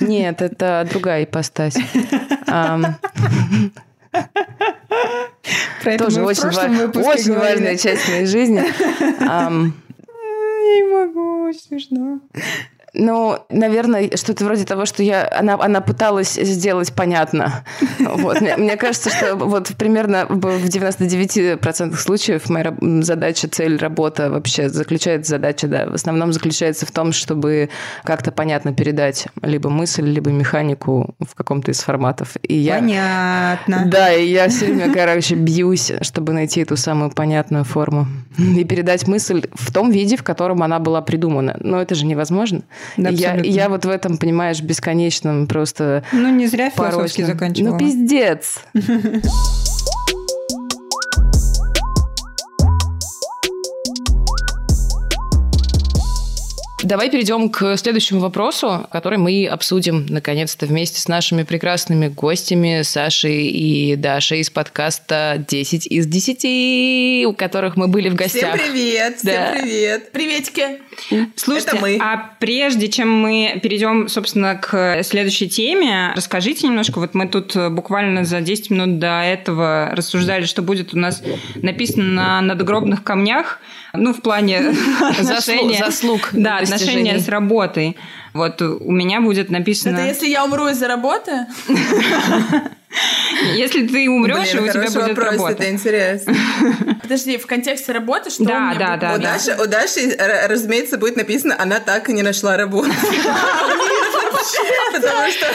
[0.00, 1.76] Нет, это другая ипостась.
[2.46, 2.96] Ам,
[5.82, 8.62] Про это Тоже мы очень, ва- очень важная часть моей жизни.
[9.20, 9.48] Я
[10.78, 12.20] не могу, смешно.
[12.94, 17.64] Ну, наверное, что-то вроде того, что я, она, она пыталась сделать понятно.
[18.22, 18.40] Вот.
[18.40, 25.30] Мне, мне кажется, что вот примерно в 99% случаев моя задача, цель, работа вообще заключается,
[25.30, 27.70] задача, да, в основном заключается в том, чтобы
[28.04, 32.36] как-то понятно передать либо мысль, либо механику в каком-то из форматов.
[32.42, 33.84] И я, Понятно.
[33.92, 38.06] Да, и я все время, короче, бьюсь, чтобы найти эту самую понятную форму
[38.38, 41.56] и передать мысль в том виде, в котором она была придумана.
[41.60, 42.62] Но это же невозможно.
[42.96, 47.22] Да, И я, и я вот в этом, понимаешь, бесконечном просто Ну, не зря философский
[47.22, 47.26] порочном.
[47.26, 47.72] заканчивала.
[47.72, 48.60] Ну, пиздец.
[56.82, 63.46] Давай перейдем к следующему вопросу, который мы обсудим наконец-то вместе с нашими прекрасными гостями Сашей
[63.46, 68.56] и Дашей из подкаста «10 из 10», у которых мы были в гостях.
[68.56, 69.52] Всем привет, всем Да.
[69.52, 70.10] привет.
[70.10, 70.80] Приветики.
[71.36, 71.98] Слушайте, Это мы.
[72.00, 77.68] а прежде чем мы перейдем, собственно, к следующей теме, расскажите немножко, вот мы тут э,
[77.70, 81.22] буквально за 10 минут до этого рассуждали, что будет у нас
[81.54, 83.60] написано на надгробных камнях,
[83.94, 85.78] ну, в плане отношения...
[85.78, 86.64] заслуг, Да.
[86.74, 87.96] Отношения с работой.
[88.34, 89.98] Вот у меня будет написано...
[89.98, 91.46] Это если я умру из-за работы?
[93.54, 95.52] Если ты умрешь, Блин, у тебя будет вопрос, работа.
[95.52, 96.34] это интересно.
[97.02, 99.00] Подожди, в контексте работы что Да, у меня да, будет?
[99.00, 99.32] да, Вот да.
[99.32, 100.16] Даша- У Даши,
[100.48, 102.90] разумеется, будет написано, она так и не нашла работу.
[104.92, 105.46] Потому что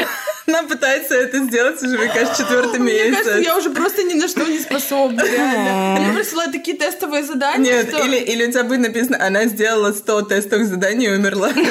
[0.48, 3.46] она пытается это сделать уже, мне кажется, четвертый Мне кажется, месяц.
[3.46, 5.96] я уже просто ни на что не способна, реально.
[5.98, 8.06] Они присылают такие тестовые задания, Нет, что...
[8.06, 11.52] или, или у тебя будет написано, она сделала 100 тестовых заданий и умерла.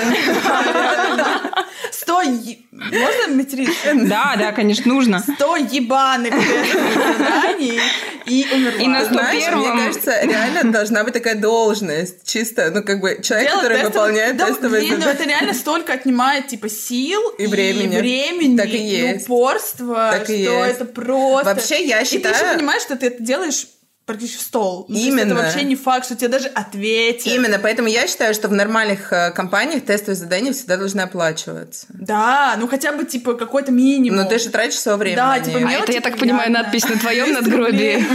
[1.91, 2.21] Сто...
[2.23, 3.93] е- Можно материться?
[3.95, 5.21] Да, да, конечно, нужно.
[5.21, 7.81] Сто ебаных тестовых заданий
[8.27, 8.83] и умерла.
[8.83, 12.25] И на Знаешь, первом- мне кажется, реально должна быть такая должность.
[12.25, 15.15] Чисто, ну, как бы, человек, который выполняет Да, тестовые блин, ну задания.
[15.21, 17.97] это реально столько отнимает, типа, сил И времени.
[17.99, 19.25] времени, Так и есть.
[19.25, 20.75] упорства, Так что и есть.
[20.77, 21.45] это просто...
[21.55, 23.67] Вообще, я И ты еще считаю- понимаешь, что ты это делаешь
[24.07, 24.87] практически в стол.
[24.89, 25.33] Ну, Именно.
[25.33, 27.27] это вообще не факт, что тебе даже ответят.
[27.27, 31.87] Именно, поэтому я считаю, что в нормальных э, компаниях тестовые задания всегда должны оплачиваться.
[31.89, 34.23] Да, ну хотя бы, типа, какой-то минимум.
[34.23, 35.59] Но ты же тратишь свое время Да, на типа.
[35.59, 36.65] А это, я так понимаю, приятно.
[36.65, 38.07] надпись на твоем 200 надгробии.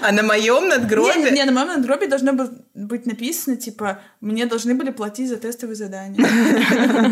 [0.00, 1.30] А на моем надгробе...
[1.30, 5.36] Не, не, на моем надгробии должно бы- быть написано, типа, мне должны были платить за
[5.36, 6.24] тестовые задания.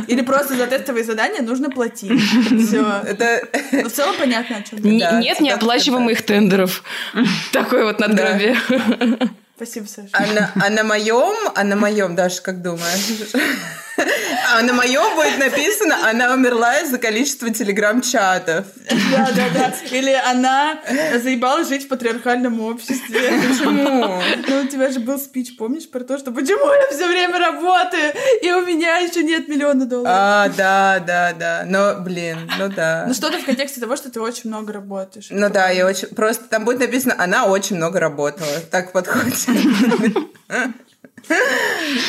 [0.08, 2.20] Или просто за тестовые задания нужно платить.
[2.66, 3.02] Все.
[3.04, 3.42] Это...
[3.72, 6.82] Ну, в целом понятно, о чем Нет да, неоплачиваемых тендеров.
[7.52, 8.56] Такой вот надгробие.
[9.56, 10.08] Спасибо, Саша.
[10.12, 13.32] А на, а на моем, а на моем, Даша, как думаешь?
[14.52, 18.66] А на моем будет написано, она умерла из-за количества телеграм-чатов.
[19.10, 19.74] Да, да, да.
[19.90, 20.78] Или она
[21.22, 23.40] заебалась жить в патриархальном обществе.
[23.48, 24.20] Почему?
[24.48, 28.12] Ну, у тебя же был спич, помнишь, про то, что почему я все время работаю,
[28.42, 30.14] и у меня еще нет миллиона долларов.
[30.14, 31.64] А, да, да, да.
[31.66, 33.04] Но, блин, ну да.
[33.08, 35.28] Ну, что-то в контексте того, что ты очень много работаешь.
[35.30, 36.08] Ну да, я очень...
[36.08, 38.60] Просто там будет написано, она очень много работала.
[38.70, 39.46] Так подходит.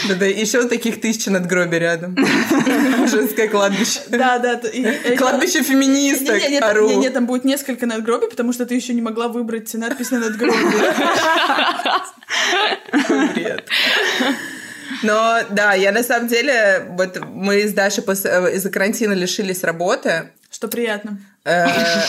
[0.07, 2.15] Да-да, еще таких тысяч надгробий рядом.
[3.07, 3.99] Женское кладбище.
[4.09, 4.55] Да, да.
[4.55, 6.35] т- и- и- Кладбище феминисток.
[6.35, 6.89] Не, не, не, ору.
[6.89, 10.19] не, не, там будет несколько надгробий, потому что ты еще не могла выбрать надпись на
[10.19, 10.53] надгробии.
[13.33, 13.67] Бред.
[15.03, 20.29] Но да, я на самом деле, вот мы с Дашей э, из-за карантина лишились работы.
[20.49, 21.19] Что приятно.
[21.47, 21.67] Э,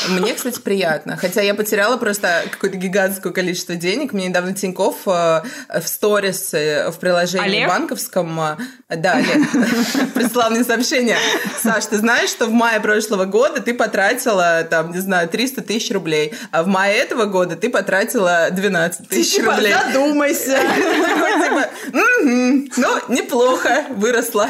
[0.08, 1.16] Мне, кстати, приятно.
[1.16, 4.12] Хотя я потеряла просто какое-то гигантское количество денег.
[4.12, 5.42] Мне недавно Тиньков э,
[5.80, 7.68] в сторис в приложении Олег?
[7.68, 8.40] банковском...
[8.40, 9.48] э, Да, Олег.
[10.14, 11.16] Прислал мне сообщение.
[11.62, 15.90] Саш, ты знаешь, что в мае прошлого года ты потратила, там, не знаю, 300 тысяч
[15.92, 19.72] рублей, а в мае этого года ты потратила 12 тысяч Типа, рублей.
[19.72, 20.58] задумайся.
[20.58, 24.48] Типа, «Мгм, ну, неплохо, выросла.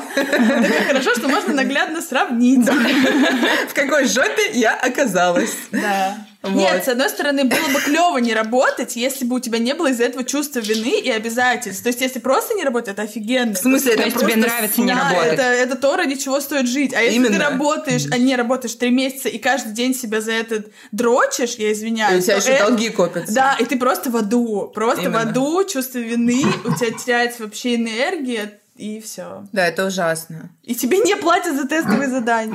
[0.87, 2.67] Хорошо, что можно наглядно сравнить.
[3.71, 5.55] В какой жопе я оказалась.
[5.73, 6.27] Да.
[6.41, 6.55] Вот.
[6.55, 9.89] Нет, с одной стороны, было бы клево не работать, если бы у тебя не было
[9.91, 11.83] из-за этого чувства вины и обязательств.
[11.83, 13.55] То есть, если просто не работать, это офигенно.
[13.55, 15.33] В смысле, То это есть тебе нравится не Да, работать.
[15.33, 16.95] это, это то, ради чего стоит жить.
[16.95, 20.63] А если ты работаешь, а не работаешь три месяца и каждый день себя за это
[20.93, 22.23] дрочишь, я И извиняюсь.
[22.23, 23.35] у тебя еще это- долги копятся.
[23.35, 24.71] Да, и ты просто в аду.
[24.73, 25.19] Просто Именно.
[25.19, 29.45] в аду, чувство вины, у тебя теряется вообще энергия, и все.
[29.53, 30.51] Да, это ужасно.
[30.63, 32.55] И тебе не платят за тестовые задания.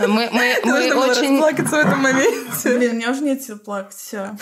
[0.00, 1.32] Мы, мы, мы очень...
[1.32, 2.76] расплакаться в этом моменте.
[2.76, 4.36] Блин, у меня уже нет сил плакать, все.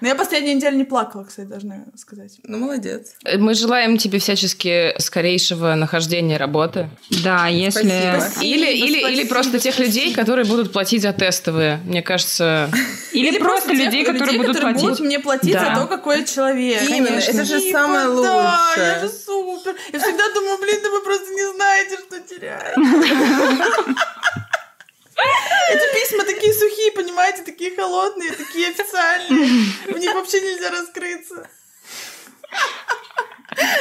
[0.00, 2.32] Но я последнюю неделю не плакала, кстати, должна сказать.
[2.42, 3.12] Ну, молодец.
[3.38, 6.90] Мы желаем тебе всячески скорейшего нахождения работы.
[7.22, 7.88] Да, если...
[8.18, 8.44] Спасибо.
[8.44, 11.76] Или, или, спасибо, или просто тех людей, которые будут платить за тестовые.
[11.84, 12.68] Мне кажется,
[13.12, 14.88] Или, просто тех людей, которые будут которые платить.
[14.88, 15.72] будут мне платить Да.
[15.76, 16.82] за то, какой я человек.
[16.90, 18.86] Именно, это же Типа, самое Да, лучшее.
[18.94, 19.08] я же
[19.72, 19.92] супер.
[19.92, 22.80] Я всегда думаю, блин, да вы просто не знаете, что теряете.
[25.70, 29.72] Эти письма такие сухие, понимаете, такие холодные, такие официальные.
[29.86, 31.48] В них вообще нельзя раскрыться.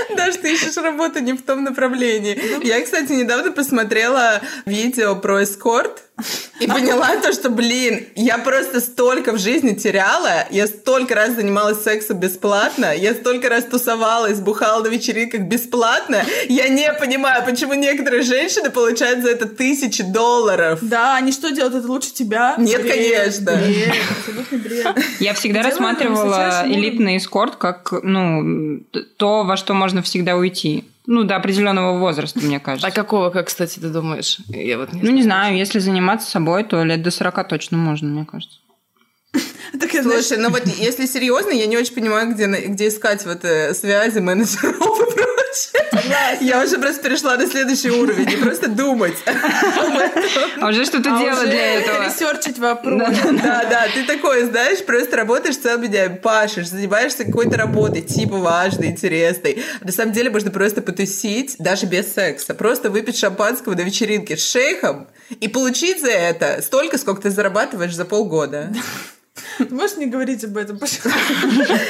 [0.10, 2.66] Даже ты ищешь работу не в том направлении.
[2.66, 6.04] Я, кстати, недавно посмотрела видео про эскорт
[6.60, 11.84] и поняла то, что, блин, я просто столько в жизни теряла, я столько раз занималась
[11.84, 16.24] сексом бесплатно, я столько раз тусовалась, бухала на вечеринках бесплатно.
[16.50, 20.80] Я не понимаю, почему некоторые женщины получают за это тысячи долларов.
[20.82, 21.76] Да, они что делают?
[21.76, 22.56] Это лучше тебя?
[22.58, 22.94] Нет, Бред.
[22.94, 23.56] конечно.
[23.56, 25.06] Бред, абсолютный бред.
[25.20, 28.82] Я всегда Делаем рассматривала высочайший элитный эскорт как, ну,
[29.18, 30.86] то, во что можно всегда уйти.
[31.14, 32.88] Ну, до определенного возраста, мне кажется.
[32.88, 34.38] а какого, как, кстати, ты думаешь?
[34.48, 38.08] Я вот не Ну, не знаю, если заниматься собой, то лет до 40 точно можно,
[38.08, 38.60] мне кажется.
[40.02, 44.20] Слушай, ну вот если серьезно, я не очень понимаю, где, где искать вот э, связи
[44.20, 46.38] менеджеров и прочее.
[46.42, 49.16] Я уже просто перешла на следующий уровень, не просто думать.
[50.62, 52.06] А уже что-то а делать для этого.
[52.06, 53.02] ресерчить вопрос.
[53.42, 58.88] Да, да, ты такой, знаешь, просто работаешь целыми днями, пашешь, занимаешься какой-то работой, типа важной,
[58.88, 59.64] интересной.
[59.82, 64.52] На самом деле можно просто потусить, даже без секса, просто выпить шампанского на вечеринке с
[64.52, 68.72] шейхом и получить за это столько, сколько ты зарабатываешь за полгода.
[69.58, 71.12] Ты можешь не говорить об этом, пожалуйста?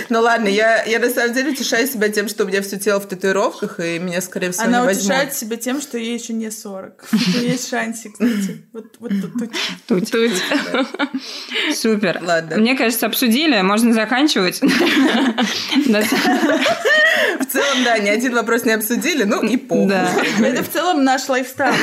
[0.10, 3.00] Ну ладно, я, я на самом деле утешаю себя тем, что у меня все тело
[3.00, 5.06] в татуировках, и меня, скорее всего, Она не возьмут.
[5.06, 7.08] утешает себя тем, что ей еще не 40.
[7.08, 8.66] Что Есть шансик, кстати.
[8.74, 9.34] Вот, вот тут,
[9.88, 10.10] тут.
[10.12, 10.34] Тут.
[11.76, 12.20] Супер.
[12.22, 12.58] Ладно.
[12.58, 14.62] Мне кажется, обсудили, можно заканчивать.
[17.40, 19.58] В целом, да, ни один вопрос не обсудили, ну и.
[19.88, 20.10] Да.
[20.40, 21.74] Это в целом наш лайфстайл.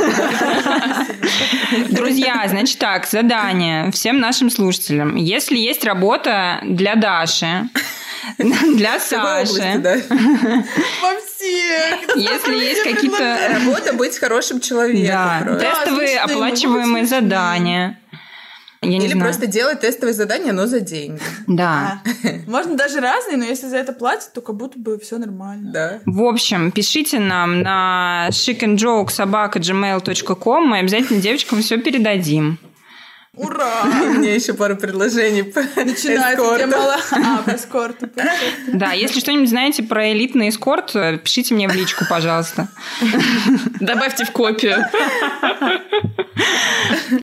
[1.91, 5.17] Друзья, значит так, задание всем нашим слушателям.
[5.17, 7.69] Если есть работа для Даши,
[8.39, 9.95] для области, Саши, да.
[11.03, 12.17] Во всех.
[12.17, 15.59] если есть какие-то Работа быть хорошим человеком.
[15.59, 17.99] да, тестовые оплачиваемые задания.
[18.81, 19.25] Я не Или знаю.
[19.25, 21.21] просто делать тестовые задания, но за деньги.
[21.49, 22.01] Да.
[22.47, 25.73] Можно даже разные, но если за это платят, то как будто бы все нормально.
[25.73, 25.99] Да.
[26.07, 32.61] В общем, пишите нам на chickenjokesobaka.gmail.com, мы обязательно девочкам все передадим.
[33.39, 33.85] Ура!
[34.03, 36.97] У меня еще пару предложений по Начинается тема...
[37.13, 38.09] А, по эскорту.
[38.69, 42.69] Да, если что-нибудь знаете про элитный эскорт, пишите мне в личку, пожалуйста.
[43.81, 44.85] Добавьте в копию.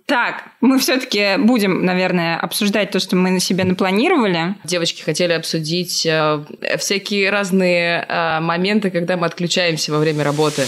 [0.06, 4.56] Так, мы все-таки будем, наверное, обсуждать то, что мы на себе напланировали.
[4.63, 6.43] Девочки хотели обсудить э,
[6.78, 10.63] всякие разные э, моменты, когда мы отключаемся во время работы.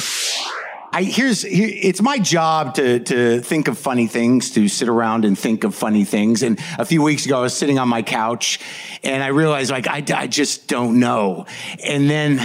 [0.97, 5.25] I, here's here, it's my job to to think of funny things, to sit around
[5.25, 6.41] and think of funny things.
[6.41, 8.60] And a few weeks ago, I was sitting on my couch,
[9.03, 11.45] and I realized like I, I just don't know.
[11.86, 12.41] And then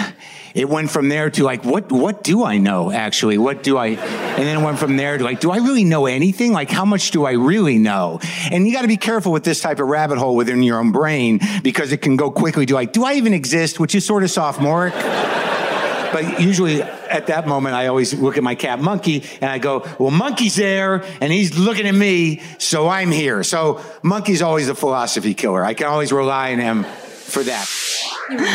[0.55, 3.39] it went from there to like what what do I know actually?
[3.39, 3.87] What do I?
[3.87, 6.53] And then it went from there to like do I really know anything?
[6.53, 8.21] Like how much do I really know?
[8.51, 10.93] And you got to be careful with this type of rabbit hole within your own
[10.93, 13.81] brain because it can go quickly to like do I even exist?
[13.81, 14.93] Which is sort of sophomoric.
[14.93, 19.87] But usually at that moment, I always look at my cat Monkey and I go,
[19.99, 23.45] well, Monkey's there and he's looking at me, so I'm here.
[23.45, 25.65] So Monkey's always a philosophy killer.
[25.65, 26.87] I can always rely on him
[27.33, 27.67] for that.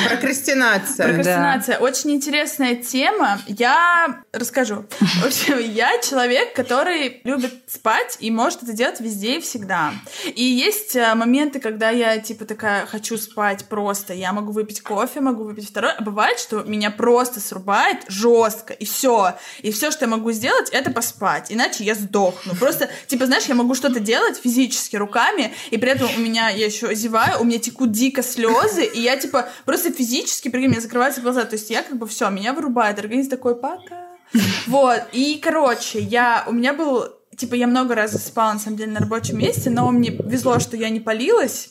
[0.09, 1.07] Прокрастинация.
[1.07, 1.77] Прокрастинация.
[1.79, 3.41] Очень интересная тема.
[3.47, 4.85] Я расскажу.
[4.99, 9.93] В общем, я человек, который любит спать и может это делать везде и всегда.
[10.25, 14.13] И есть э, моменты, когда я типа такая хочу спать просто.
[14.13, 15.93] Я могу выпить кофе, могу выпить второй.
[15.93, 19.35] А бывает, что меня просто срубает жестко и все.
[19.61, 21.47] И все, что я могу сделать, это поспать.
[21.51, 22.55] Иначе я сдохну.
[22.55, 26.65] Просто, типа, знаешь, я могу что-то делать физически руками, и при этом у меня я
[26.65, 31.21] еще зеваю, у меня текут дико слезы, и я типа просто физически, прикинь, меня закрываются
[31.21, 31.45] глаза.
[31.45, 32.99] То есть я как бы все, меня вырубает.
[32.99, 34.07] Организм такой, пока.
[34.67, 35.03] Вот.
[35.13, 38.99] И, короче, я, у меня был Типа, я много раз засыпала, на самом деле, на
[38.99, 41.69] рабочем месте, но мне везло, что я не палилась.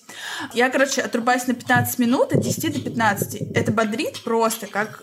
[0.55, 3.43] Я, короче, отрубаюсь на 15 минут, от 10 до 15.
[3.53, 5.03] Это бодрит просто, как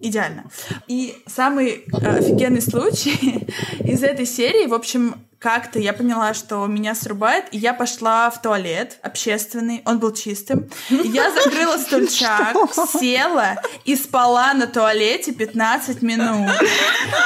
[0.00, 0.50] идеально.
[0.88, 3.46] И самый э, офигенный случай
[3.80, 8.40] из этой серии, в общем, как-то я поняла, что меня срубает, и я пошла в
[8.40, 10.70] туалет общественный, он был чистым.
[10.88, 12.56] Я закрыла стульчак,
[13.00, 16.50] села и спала на туалете 15 минут.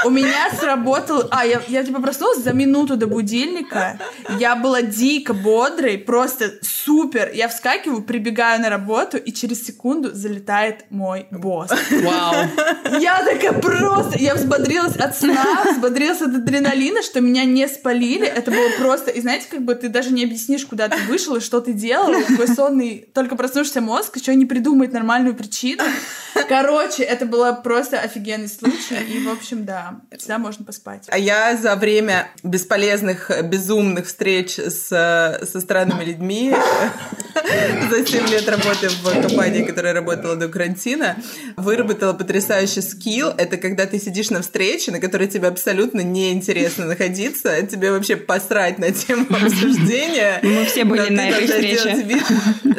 [0.04, 1.24] У меня сработал...
[1.30, 3.98] А, я, я типа проснулась за минуту до будильника.
[4.38, 7.30] Я была дико бодрой, просто супер.
[7.34, 11.70] Я вскакиваю, прибегаю на работу, и через секунду залетает мой босс.
[11.90, 12.34] Вау.
[12.98, 14.18] Я такая просто...
[14.18, 17.68] Я взбодрилась от сна, взбодрилась от адреналина, что меня не
[18.06, 18.26] спалили.
[18.26, 19.10] Это было просто...
[19.10, 22.12] И знаете, как бы ты даже не объяснишь, куда ты вышел и что ты делал.
[22.24, 25.82] Твой сонный, только проснувшийся мозг еще не придумает нормальную причину.
[26.48, 28.96] Короче, это было просто офигенный случай.
[29.08, 31.04] И, в общем, да, всегда можно поспать.
[31.08, 36.54] А я за время бесполезных, безумных встреч с, со странными людьми
[37.90, 41.16] за 7 лет работы в компании, которая работала до карантина,
[41.56, 43.30] выработала потрясающий скилл.
[43.36, 48.78] Это когда ты сидишь на встрече, на которой тебе абсолютно неинтересно находиться, тебе вообще посрать
[48.78, 50.40] на тему обсуждения.
[50.42, 52.22] Мы все были на этой встрече.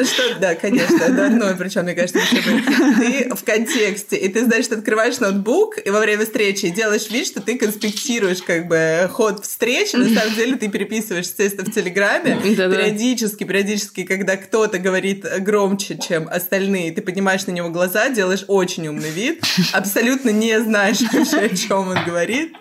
[0.06, 2.64] что, да, конечно, это одно, причем, мне кажется, были.
[2.98, 7.42] Ты в контексте, и ты, значит, открываешь ноутбук, и во время встречи делаешь вид, что
[7.42, 13.44] ты конспектируешь как бы ход встречи, на самом деле ты переписываешь, естественно, в Телеграме, периодически,
[13.44, 19.10] периодически, когда кто-то говорит громче, чем остальные, ты поднимаешь на него глаза, делаешь очень умный
[19.10, 22.54] вид, абсолютно не знаешь вообще, о чем он говорит.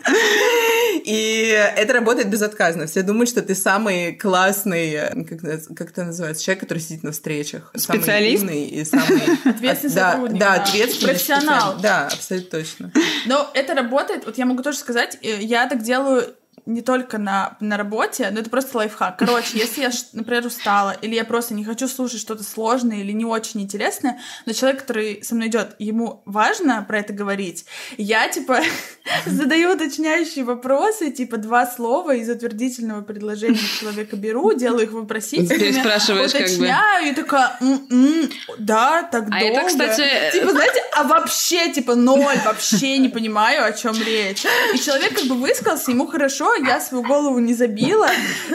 [1.05, 2.87] И это работает безотказно.
[2.87, 5.41] Все думают, что ты самый классный, э, как,
[5.77, 7.71] как это называется, человек, который сидит на встречах.
[7.75, 8.43] Самый Специалист?
[8.43, 9.23] умный и самый...
[9.45, 10.63] Ответственный да, сотрудник, Да, да.
[10.63, 11.13] ответственный.
[11.13, 11.77] Профессионал.
[11.81, 12.93] Да, абсолютно точно.
[13.27, 14.25] Но это работает.
[14.27, 16.35] Вот я могу тоже сказать, э, я так делаю
[16.65, 19.19] не только на, на работе, но это просто лайфхак.
[19.19, 23.25] Короче, если я, например, устала, или я просто не хочу слушать что-то сложное или не
[23.25, 27.67] очень интересное, но человек, который со мной идет, ему важно про это говорить,
[27.99, 28.61] я, типа,
[29.27, 35.71] задаю уточняющие вопросы, типа, два слова из утвердительного предложения человека беру, делаю их вопросительными,
[36.43, 39.45] уточняю, и такая, «М-м, да, так А долго.
[39.45, 40.03] это, кстати,
[40.33, 44.45] Типа, знаете, а вообще, типа, ноль, вообще не понимаю, о чем речь.
[44.75, 48.09] И человек как бы высказался, ему хорошо, я свою голову не забила,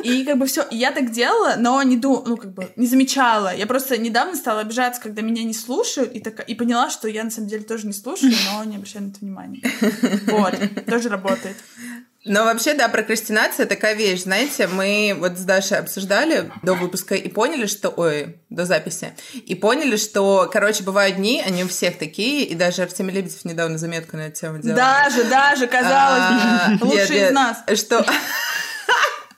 [0.04, 0.66] и как бы все.
[0.72, 3.56] Я так делала, но не ду, ну как бы не замечала.
[3.56, 7.24] Я просто недавно стала обижаться, когда меня не слушают, и, так, и поняла, что я
[7.24, 9.62] на самом деле тоже не слушаю, но не обращаю на это внимания.
[10.28, 11.56] Вот, тоже работает.
[12.24, 14.24] Но вообще, да, прокрастинация такая вещь.
[14.24, 17.90] Знаете, мы вот с Дашей обсуждали до выпуска и поняли, что...
[17.90, 19.14] Ой, до записи.
[19.34, 23.80] И поняли, что, короче, бывают дни, они у всех такие, и даже Артемий Лебедев недавно
[23.80, 24.78] заметку на эту тему делал.
[24.78, 27.64] Даже, даже, казалось А, бы, лучший нет, из нас.
[27.74, 28.06] Что...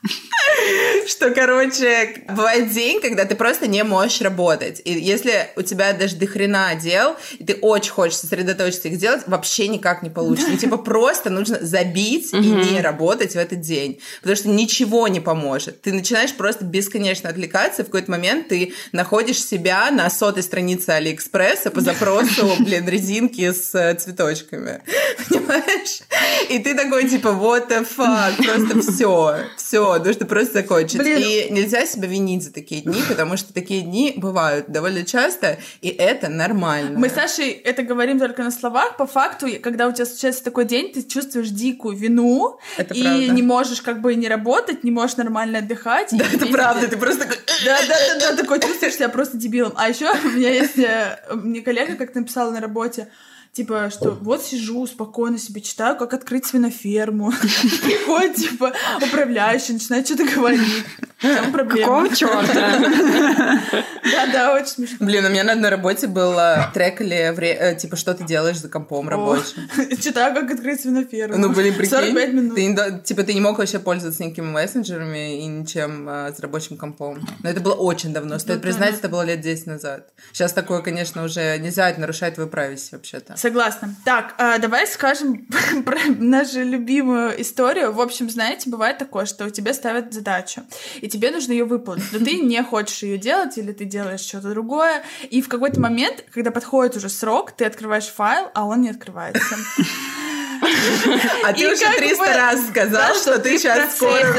[1.06, 4.80] Что, короче, бывает день, когда ты просто не можешь работать.
[4.84, 9.22] И если у тебя даже до хрена дел, и ты очень хочешь сосредоточиться их делать,
[9.26, 10.50] вообще никак не получится.
[10.50, 14.00] Ну, типа, просто нужно забить и не работать в этот день.
[14.20, 15.80] Потому что ничего не поможет.
[15.82, 20.90] Ты начинаешь просто бесконечно отвлекаться, и в какой-то момент ты находишь себя на сотой странице
[20.90, 24.82] Алиэкспресса по запросу, блин, резинки с э, цветочками.
[25.28, 26.00] Понимаешь?
[26.50, 30.98] И ты такой, типа, what the fuck, просто все, все, нужно просто закончить.
[30.98, 31.18] Блин.
[31.18, 35.88] И нельзя себя винить за такие дни, потому что такие дни бывают довольно часто, и
[35.88, 36.98] это нормально.
[36.98, 38.96] Мы с Сашей это говорим только на словах.
[38.96, 43.28] По факту, когда у тебя случается такой день, ты чувствуешь дикую вину Это и правда.
[43.28, 46.08] не можешь как бы не работать, не можешь нормально отдыхать.
[46.12, 47.38] Да, это правда, ты просто такой...
[47.64, 49.72] Да, да, да, да, такой чувствуешь себя просто дебилом.
[49.76, 53.08] А еще у меня есть, э, мне коллега как написала на работе,
[53.54, 57.30] Типа, что вот сижу, спокойно себе читаю, как открыть свиноферму.
[57.84, 60.84] Приходит, типа, управляющий, начинает что-то говорить.
[61.24, 61.86] Чем проблема?
[61.86, 63.60] Какого черта?
[64.04, 64.96] Да-да, очень смешно.
[65.00, 68.68] Блин, у меня на одной работе было трек или э, типа, что ты делаешь за
[68.68, 69.68] компом рабочим.
[70.00, 71.38] Читаю, как открыть свиноферму.
[71.38, 71.90] Ну, блин, прикинь.
[71.90, 73.04] 45 минут.
[73.04, 77.26] Типа, ты не мог вообще пользоваться никакими мессенджерами и ничем а, с рабочим компом.
[77.42, 78.38] Но это было очень давно.
[78.38, 80.10] Стоит признать, это было лет 10 назад.
[80.32, 83.36] Сейчас такое, конечно, уже нельзя, это нарушает твою privacy вообще-то.
[83.36, 83.94] Согласна.
[84.04, 85.46] Так, а, давай скажем
[85.84, 87.92] про нашу любимую историю.
[87.92, 90.62] В общем, знаете, бывает такое, что тебе ставят задачу,
[91.00, 94.50] и тебе нужно ее выполнить, но ты не хочешь ее делать, или ты делаешь что-то
[94.50, 98.90] другое, и в какой-то момент, когда подходит уже срок, ты открываешь файл, а он не
[98.90, 99.56] открывается.
[101.44, 104.38] А ты уже как 300 бы, раз сказал, что ты сейчас скоро...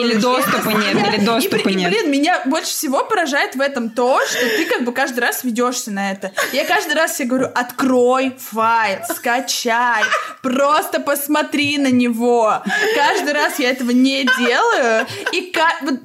[0.00, 1.90] Или доступа нет, Я- или доступа нет.
[1.90, 5.90] Блин, меня больше всего поражает в этом то, что ты как бы каждый раз ведешься
[5.90, 6.32] на это.
[6.52, 10.02] Я каждый раз себе говорю, открой файл, скачай,
[10.42, 12.62] просто посмотри на него.
[12.96, 15.06] Каждый раз я этого не делаю.
[15.32, 15.98] И как, ну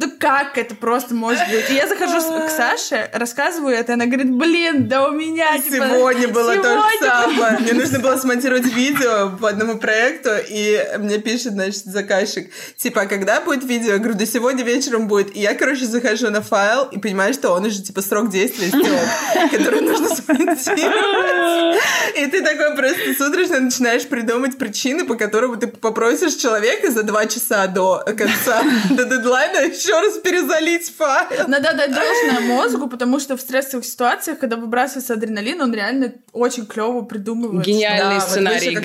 [0.56, 1.70] это просто может быть?
[1.70, 5.58] И я захожу к Саше, рассказываю это, и она говорит, блин, да у меня...
[5.58, 7.58] типа, Сегодня было то же сегодня самое.
[7.60, 13.06] Мне нужно было смонтировать видео по одному проекту, и мне пишет, значит, заказчик, типа, а
[13.06, 13.94] когда будет видео?
[13.94, 15.36] Я говорю, да сегодня вечером будет.
[15.36, 19.52] И я, короче, захожу на файл и понимаю, что он уже, типа, срок действия истек,
[19.52, 21.82] который нужно смонтировать.
[22.18, 27.26] И ты такой просто судорожно начинаешь придумать причины, по которым ты попросишь человека за два
[27.26, 31.48] часа до конца, до дедлайна еще раз перезалить файл.
[31.48, 36.66] Надо дать должное мозгу, потому что в стрессовых ситуациях, когда выбрасывается адреналин, он реально очень
[36.66, 37.66] клево придумывает.
[37.66, 38.76] Гениальный Да, вот сценарий,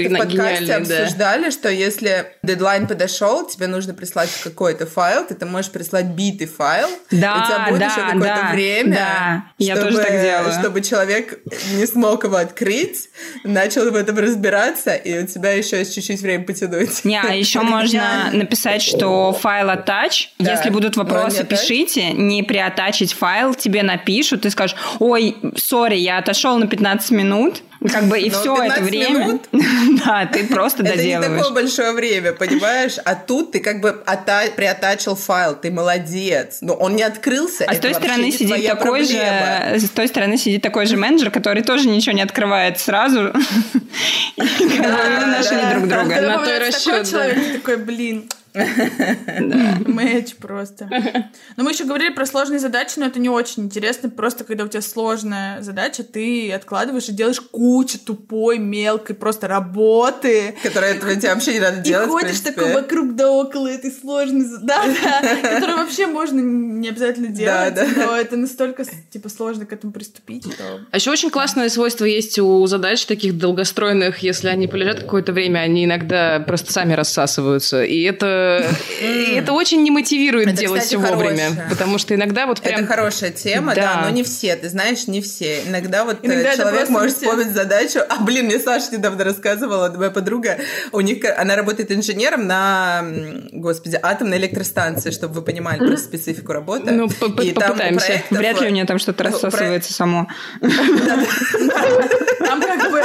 [0.42, 1.02] подкасте гениальный, да.
[1.02, 6.46] обсуждали, что если дедлайн подошел, тебе нужно прислать какой-то файл, ты, ты можешь прислать битый
[6.46, 9.44] файл, Да, у тебя будет да, еще какое-то да, время, да.
[9.58, 10.52] Я чтобы, тоже так делаю.
[10.52, 11.40] чтобы человек
[11.74, 13.08] не смог его открыть,
[13.44, 17.04] начал в этом разбираться, и у тебя еще есть чуть-чуть время потянуть.
[17.04, 20.28] Не, а еще можно написать, что файл attach.
[20.38, 20.52] Да.
[20.52, 22.12] Если будут вопросы, пишите.
[22.12, 24.42] Не приотачить файл, тебе напишут.
[24.42, 27.62] Ты скажешь, ой, сори, я отошел на 15 минут.
[27.90, 29.18] Как бы и Но все это 15 время.
[29.20, 29.48] минут?
[30.04, 31.38] Да, ты просто Это не доделываешь.
[31.42, 32.96] такое большое время, понимаешь?
[33.04, 36.58] А тут ты как бы ота- приотачил файл, ты молодец.
[36.60, 37.64] Но он не открылся.
[37.66, 39.78] А с той стороны сидит такой проблема.
[39.78, 43.28] же, с той стороны сидит такой же менеджер, который тоже ничего не открывает сразу.
[44.36, 46.20] И как бы мы нашли друг друга.
[46.20, 48.28] На то и появляется такой расчет, человек, ты такой, блин,
[49.86, 50.88] Мэч просто.
[51.56, 54.10] Но мы еще говорили про сложные задачи, но это не очень интересно.
[54.10, 60.54] Просто когда у тебя сложная задача, ты откладываешь и делаешь кучу тупой, мелкой просто работы.
[60.62, 63.90] Которое этого тебе вообще не надо И делать, в ходишь такой вокруг да около этой
[63.92, 64.44] сложной...
[64.44, 69.72] за- Да, да, которую вообще можно не обязательно делать, но это настолько, типа, сложно к
[69.72, 70.46] этому приступить.
[70.90, 75.60] А еще очень классное свойство есть у задач таких долгостройных, если они полежат какое-то время,
[75.60, 77.82] они иногда просто сами рассасываются.
[77.84, 81.66] И это, и это очень не мотивирует делать все вовремя.
[81.68, 82.80] Потому что иногда вот прям...
[82.80, 84.00] Это хорошая тема, да.
[84.04, 85.62] Но не все, ты знаешь, не все.
[85.66, 88.00] Иногда вот э, человек просто может вспомнить задачу.
[88.08, 90.58] А, блин, мне Саша недавно рассказывала, моя подруга,
[90.92, 93.04] у них, ко- она работает инженером на,
[93.52, 96.90] господи, атомной электростанции, чтобы вы понимали про специфику работы.
[96.90, 98.22] Ну, попытаемся.
[98.30, 100.26] Вряд ли у нее там что-то Ну, рассасывается само.
[100.60, 103.02] Там как бы...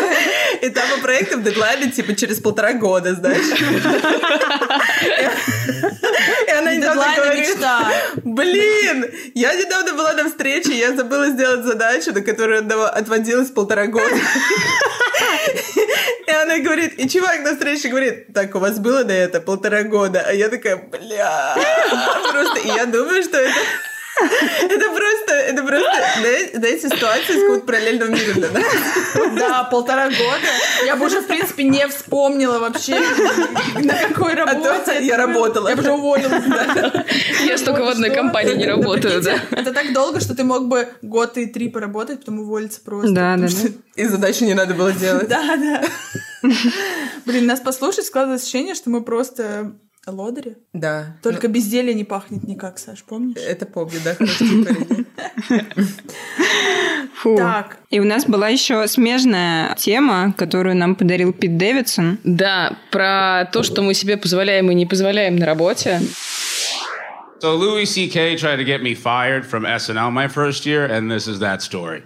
[0.61, 3.45] И там по проектам дедлайны типа через полтора года, знаешь.
[6.47, 7.57] И она недавно говорит,
[8.23, 14.15] блин, я недавно была на встрече, я забыла сделать задачу, на которую отводилась полтора года.
[16.27, 19.83] И она говорит, и чувак на встрече говорит, так, у вас было до этого полтора
[19.83, 20.23] года?
[20.27, 21.55] А я такая, бля,
[22.31, 23.53] просто, и я думаю, что это
[24.21, 25.89] это просто, это просто,
[26.19, 28.63] знаете, знаете, ситуация из какого-то параллельного мира для нас.
[29.37, 30.47] Да, полтора года.
[30.85, 32.99] Я бы уже, в принципе, не вспомнила вообще,
[33.81, 34.81] на какой А работе.
[34.85, 35.67] то я работала.
[35.69, 36.43] Я бы уже уволилась.
[36.45, 37.05] да.
[37.45, 39.35] Я столько в одной компании не работаю, да.
[39.51, 43.11] Это так долго, что ты мог бы год и три поработать, потом уволиться просто.
[43.11, 43.47] Да, да,
[43.95, 45.27] И задачу не надо было делать.
[45.27, 45.83] Да, да.
[47.25, 49.73] Блин, нас послушать складывается ощущение, что мы просто
[50.11, 50.57] лодыри.
[50.73, 51.17] Да.
[51.21, 53.37] Только безделье не пахнет никак, Саш, помнишь?
[53.37, 54.15] Это помню, да.
[57.15, 57.37] Фу.
[57.37, 57.77] Так.
[57.89, 62.19] И у нас была еще смежная тема, которую нам подарил Пит Дэвидсон.
[62.23, 66.01] Да, про то, что мы себе позволяем и не позволяем на работе.
[67.41, 68.37] So Louis C.K.
[68.37, 72.01] tried to get me fired from SNL my first year, and this is that story.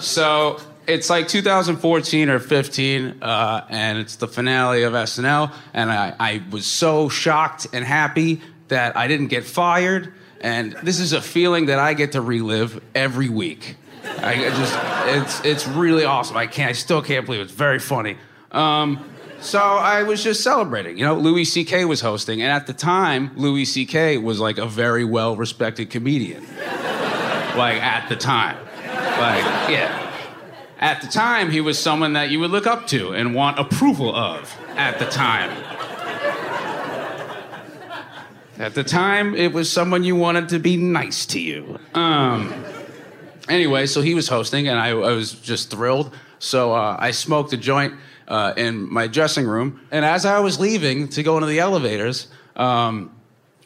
[0.00, 6.14] So it's like 2014 or 15, uh, and it's the finale of SNL, and I,
[6.18, 11.20] I was so shocked and happy that I didn't get fired, and this is a
[11.20, 13.76] feeling that I get to relive every week.
[14.18, 16.36] I just, it's, it's really awesome.
[16.36, 17.44] I can't, I still can't believe it.
[17.44, 18.16] It's very funny.
[18.52, 19.10] Um,
[19.40, 20.96] so I was just celebrating.
[20.96, 21.84] You know, Louis C.K.
[21.84, 24.18] was hosting, and at the time, Louis C.K.
[24.18, 26.44] was like a very well respected comedian.
[27.56, 28.56] like, at the time.
[29.18, 30.15] Like, yeah.
[30.78, 34.14] At the time, he was someone that you would look up to and want approval
[34.14, 35.50] of at the time.
[38.58, 41.78] At the time, it was someone you wanted to be nice to you.
[41.94, 42.52] Um,
[43.48, 46.14] anyway, so he was hosting, and I, I was just thrilled.
[46.38, 47.94] So uh, I smoked a joint
[48.28, 52.28] uh, in my dressing room, and as I was leaving to go into the elevators,
[52.54, 53.14] um,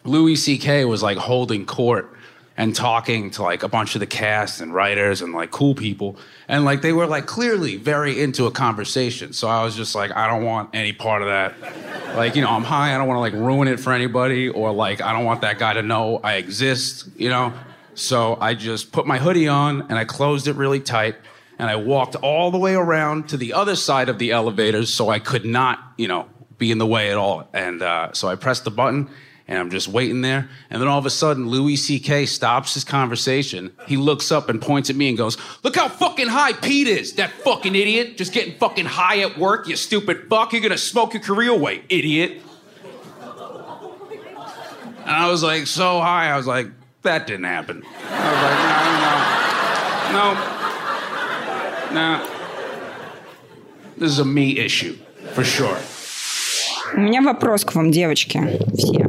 [0.05, 0.85] Louis C.K.
[0.85, 2.10] was like holding court
[2.61, 6.17] and talking to like a bunch of the cast and writers and like cool people,
[6.47, 9.33] and like they were like clearly very into a conversation.
[9.33, 11.55] So I was just like, I don't want any part of that.
[12.15, 12.95] Like, you know, I'm high.
[12.95, 15.59] I don't want to like ruin it for anybody, or like I don't want that
[15.59, 17.09] guy to know I exist.
[17.17, 17.55] You know.
[17.95, 21.17] So I just put my hoodie on and I closed it really tight.
[21.59, 25.09] And I walked all the way around to the other side of the elevators so
[25.09, 27.49] I could not, you know, be in the way at all.
[27.55, 29.09] And uh, so I pressed the button
[29.50, 30.50] And I'm just waiting there.
[30.72, 32.26] And then all of a sudden, Louis C.K.
[32.26, 33.72] stops his conversation.
[33.86, 37.14] He looks up and points at me and goes, Look how fucking high Pete is,
[37.14, 38.18] that fucking idiot.
[38.18, 40.52] Just getting fucking high at work, you stupid fuck.
[40.52, 42.42] You're gonna smoke your career away, idiot.
[45.06, 46.32] And I was like, so high.
[46.32, 46.68] I was like,
[47.04, 47.84] that didn't happen.
[48.10, 48.60] I was like,
[50.12, 50.56] no, no, no.
[51.94, 52.32] No.
[53.98, 54.98] This is a me issue,
[55.34, 55.78] for sure.
[56.94, 58.40] У меня вопрос к вам, девочки,
[58.76, 59.09] все.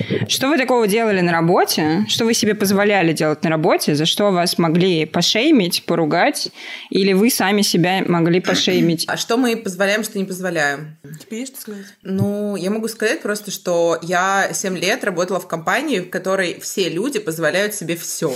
[0.27, 2.05] Что вы такого делали на работе?
[2.07, 3.95] Что вы себе позволяли делать на работе?
[3.95, 6.49] За что вас могли пошеймить, поругать?
[6.89, 9.05] Или вы сами себя могли пошеймить?
[9.07, 10.97] А что мы позволяем, что не позволяем?
[11.19, 11.85] Тебе есть что сказать?
[12.03, 16.89] Ну, я могу сказать просто, что я 7 лет работала в компании, в которой все
[16.89, 18.33] люди позволяют себе все.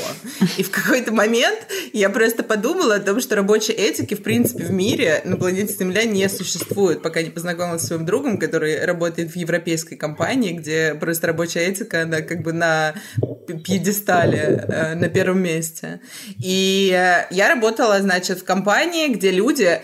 [0.58, 4.72] И в какой-то момент я просто подумала о том, что рабочей этики, в принципе, в
[4.72, 9.36] мире на планете Земля не существует, пока не познакомилась с своим другом, который работает в
[9.36, 12.94] европейской компании, где просто рабочая этика, она как бы на
[13.64, 16.00] пьедестале, э, на первом месте.
[16.44, 19.82] И э, я работала, значит, в компании, где люди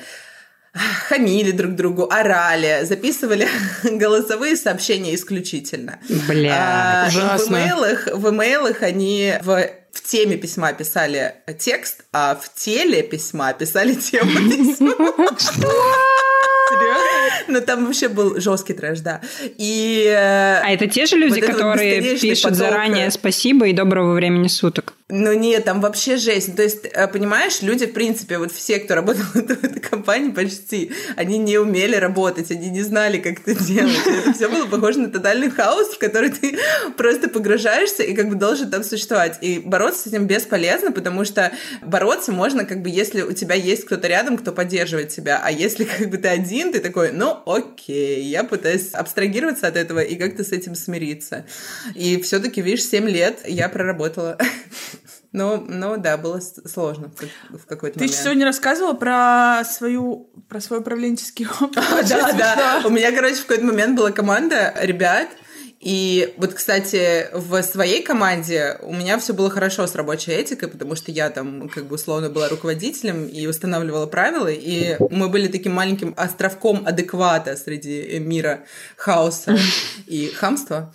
[0.73, 3.47] хамили друг другу, орали, записывали
[3.83, 5.99] голосовые сообщения исключительно.
[6.27, 7.45] Бля, А, ужасно.
[7.45, 13.53] В имейлах, в имейлах они в, в теме письма писали текст, а в теле письма
[13.53, 14.95] писали тему письма.
[16.69, 17.01] Серьезно?
[17.47, 19.21] Ну, там вообще был жесткий трэш, да.
[19.57, 20.05] И...
[20.07, 24.47] э, А это те же люди, вот которые пишут заранее э, спасибо и доброго времени
[24.47, 24.93] суток?
[25.13, 26.55] Ну нет, там вообще жесть.
[26.55, 30.93] То есть, э, понимаешь, люди, в принципе, вот все, кто работал в этой компании почти,
[31.17, 33.99] они не умели работать, они не знали, как это делать.
[34.05, 36.57] Это все было похоже на тотальный хаос, в который ты
[36.95, 39.37] просто погружаешься и как бы должен там существовать.
[39.41, 41.51] И бороться с этим бесполезно, потому что
[41.81, 45.41] бороться можно, как бы, если у тебя есть кто-то рядом, кто поддерживает тебя.
[45.43, 49.99] А если как бы ты один, ты такой, ну окей, я пытаюсь абстрагироваться от этого
[49.99, 51.45] и как-то с этим смириться.
[51.95, 54.37] И все-таки, видишь, 7 лет я проработала.
[55.33, 57.29] Ну, ну да, было сложно в, как-
[57.61, 58.21] в какой-то Ты момент.
[58.21, 61.77] сегодня рассказывала про свою про свой управленческий опыт.
[61.77, 62.81] А, да, да.
[62.85, 65.29] У меня, короче, в какой-то момент была команда ребят,
[65.79, 70.95] и вот, кстати, в своей команде у меня все было хорошо с рабочей этикой, потому
[70.95, 75.73] что я там, как бы, условно была руководителем и устанавливала правила, и мы были таким
[75.73, 78.59] маленьким островком адеквата среди мира
[78.95, 79.57] хаоса
[80.05, 80.93] и хамства.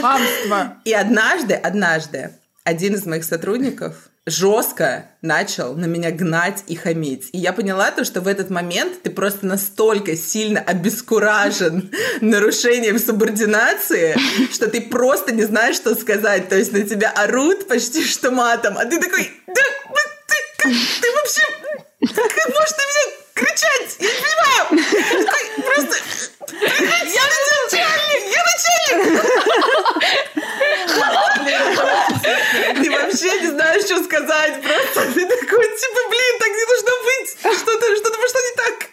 [0.00, 0.78] Хамство.
[0.84, 2.32] И однажды, однажды
[2.64, 7.30] один из моих сотрудников жестко начал на меня гнать и хамить.
[7.32, 11.90] И я поняла то, что в этот момент ты просто настолько сильно обескуражен
[12.20, 14.16] нарушением субординации,
[14.52, 16.48] что ты просто не знаешь, что сказать.
[16.48, 19.62] То есть на тебя орут почти что матом, а ты такой, да,
[20.62, 21.42] как, ты вообще,
[22.14, 23.04] как можешь на меня
[23.34, 23.96] кричать?
[23.98, 24.64] Я не понимаю.
[25.24, 25.96] Такой, просто,
[26.60, 27.24] я
[27.62, 29.02] начальник, я начальник.
[32.82, 34.62] Ты вообще не знаешь, что сказать.
[34.62, 37.28] Просто ты такой, типа, блин, так не должно быть.
[37.58, 38.91] Что-то, что-то пошло не так.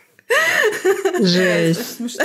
[1.19, 1.97] Жесть.
[1.97, 2.23] Смешно.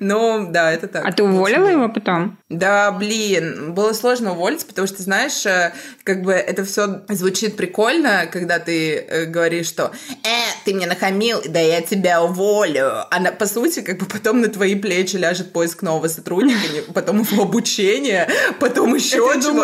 [0.00, 1.04] Ну, да, это так.
[1.04, 2.38] А ты уволила его потом?
[2.48, 5.72] Да, блин, было сложно уволиться, потому что, знаешь, э,
[6.04, 9.90] как бы это все звучит прикольно, когда ты э, говоришь, что
[10.22, 10.28] «Э,
[10.64, 12.90] ты мне нахамил, да я тебя уволю».
[13.10, 16.58] А на- по сути, как бы потом на твои плечи ляжет поиск нового сотрудника,
[16.94, 18.28] потом его обучение,
[18.60, 19.56] потом еще чего-то.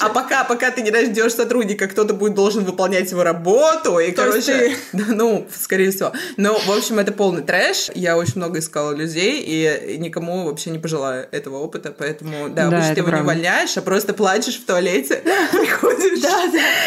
[0.00, 4.76] а пока, пока ты не найдешь сотрудника, кто-то будет должен выполнять его работу, и, короче,
[4.92, 6.11] ну, скорее всего.
[6.36, 7.90] Ну, в общем, это полный трэш.
[7.94, 12.76] Я очень много искала людей, и никому вообще не пожелаю этого опыта, поэтому, да, Да,
[12.78, 13.30] обычно ты его не правда.
[13.32, 15.16] увольняешь, а просто плачешь в туалете,
[15.52, 16.22] приходишь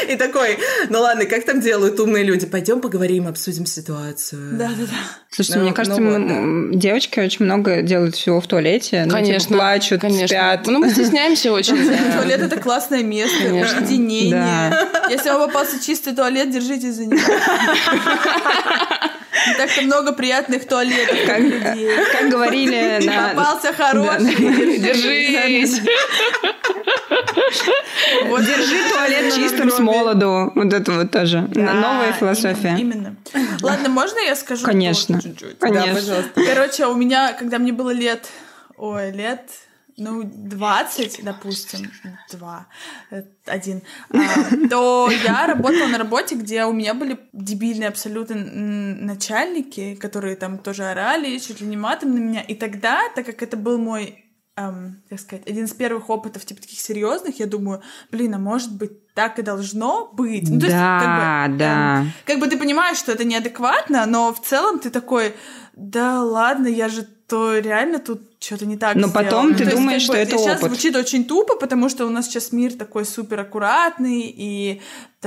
[0.10, 0.58] и такой,
[0.90, 2.46] ну ладно, как там делают умные люди?
[2.46, 4.54] Пойдем поговорим, обсудим ситуацию.
[4.58, 4.94] Да-да-да.
[5.30, 9.02] Слушайте, Ну, мне кажется, ну вот, м, девочки очень много делают всего в туалете.
[9.06, 9.58] Ну, типа, Конечно.
[9.58, 10.28] плачут, конечно.
[10.28, 10.68] спят.
[10.68, 11.76] Ну, мы стесняемся очень.
[11.90, 12.14] да.
[12.22, 13.82] Туалет это классное место, Конечно.
[13.82, 14.32] уединение.
[14.32, 15.08] Да.
[15.10, 17.20] Если вам попался чистый туалет, держитесь за него.
[19.66, 21.90] Не так-то много приятных туалетов, как людей.
[22.12, 23.30] Как говорили на...
[23.30, 24.36] Попался хороший.
[24.80, 25.82] Держись.
[28.28, 30.52] Вот Держи туалет чистым с молоду.
[30.56, 31.48] Вот это вот тоже.
[31.54, 32.76] Новая философия.
[32.78, 33.16] Именно.
[33.62, 34.66] Ладно, можно я скажу?
[34.66, 35.20] Конечно.
[35.60, 36.24] Конечно.
[36.36, 38.28] Короче, у меня, когда мне было лет...
[38.78, 39.42] Ой, лет...
[39.98, 41.90] Ну, 20, допустим,
[42.30, 42.68] два,
[43.12, 49.96] э, один, а, то я работала на работе, где у меня были дебильные абсолютно начальники,
[49.96, 52.42] которые там тоже орали, чуть ли не матом на меня.
[52.42, 54.26] И тогда, так как это был мой
[54.58, 57.82] эм, как сказать, один из первых опытов, типа, таких серьезных, я думаю,
[58.12, 60.50] блин, а может быть, так и должно быть?
[60.50, 62.02] Ну, то есть, Да, как бы, да.
[62.02, 65.36] эм, как бы ты понимаешь, что это неадекватно, но в целом ты такой,
[65.74, 69.24] да ладно, я же то реально тут что-то не так Но сделала.
[69.24, 70.72] потом Ну, ты есть, думаешь, как бы, что это сейчас опыт.
[70.72, 74.82] звучит очень тупо, потому что у нас сейчас мир такой супер аккуратный и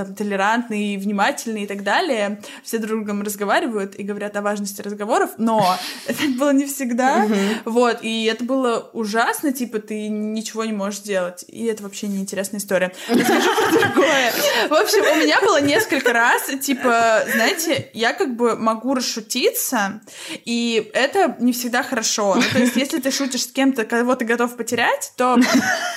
[0.05, 2.41] там толерантный, и внимательный и так далее.
[2.63, 5.77] Все друг с другом разговаривают и говорят о важности разговоров, но
[6.07, 7.27] это было не всегда.
[7.65, 11.45] Вот, и это было ужасно, типа, ты ничего не можешь сделать.
[11.49, 12.93] И это вообще неинтересная история.
[13.09, 14.33] Расскажу про другое.
[14.69, 20.01] В общем, у меня было несколько раз, типа, знаете, я как бы могу расшутиться,
[20.45, 22.37] и это не всегда хорошо.
[22.37, 25.37] Ну, то есть, если ты шутишь с кем-то, кого ты готов потерять, то.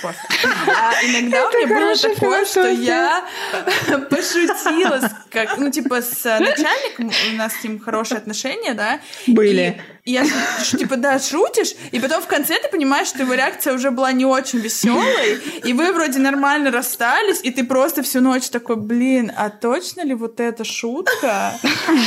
[0.04, 3.26] А иногда у меня было такое, что я
[4.09, 8.99] пошутила, как, ну, типа, с начальником, у нас с ним хорошие отношения, да.
[9.27, 9.81] Были.
[10.03, 10.25] И я,
[10.77, 14.25] типа, да, шутишь, и потом в конце ты понимаешь, что его реакция уже была не
[14.25, 19.49] очень веселой, и вы вроде нормально расстались, и ты просто всю ночь такой, блин, а
[19.49, 21.53] точно ли вот эта шутка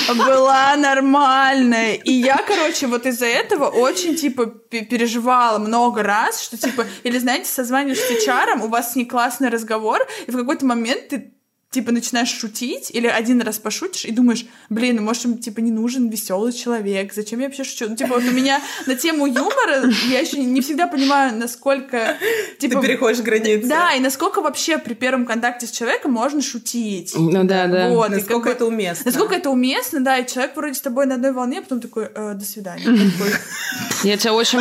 [0.08, 1.94] была нормальная?
[1.94, 7.18] И я, короче, вот из-за этого очень, типа, пе- переживала много раз, что, типа, или,
[7.18, 11.34] знаете, созваниваешь с HR, у вас не классный разговор, и в какой-то момент ты
[11.74, 15.70] типа начинаешь шутить или один раз пошутишь и думаешь, блин, ну может им типа не
[15.72, 17.86] нужен веселый человек, зачем я вообще шучу?
[17.88, 22.16] Ну, типа вот у меня на тему юмора я еще не всегда понимаю, насколько
[22.58, 23.68] типа Ты переходишь границы.
[23.68, 27.12] да, и насколько вообще при первом контакте с человеком можно шутить.
[27.16, 27.88] Ну да, да.
[27.88, 29.02] Вот, Насколько как бы- это уместно.
[29.06, 32.08] Насколько это уместно, да, и человек вроде с тобой на одной волне, а потом такой,
[32.14, 32.84] «Э, до свидания.
[32.84, 33.32] Такой,
[34.04, 34.60] Я тебя очень,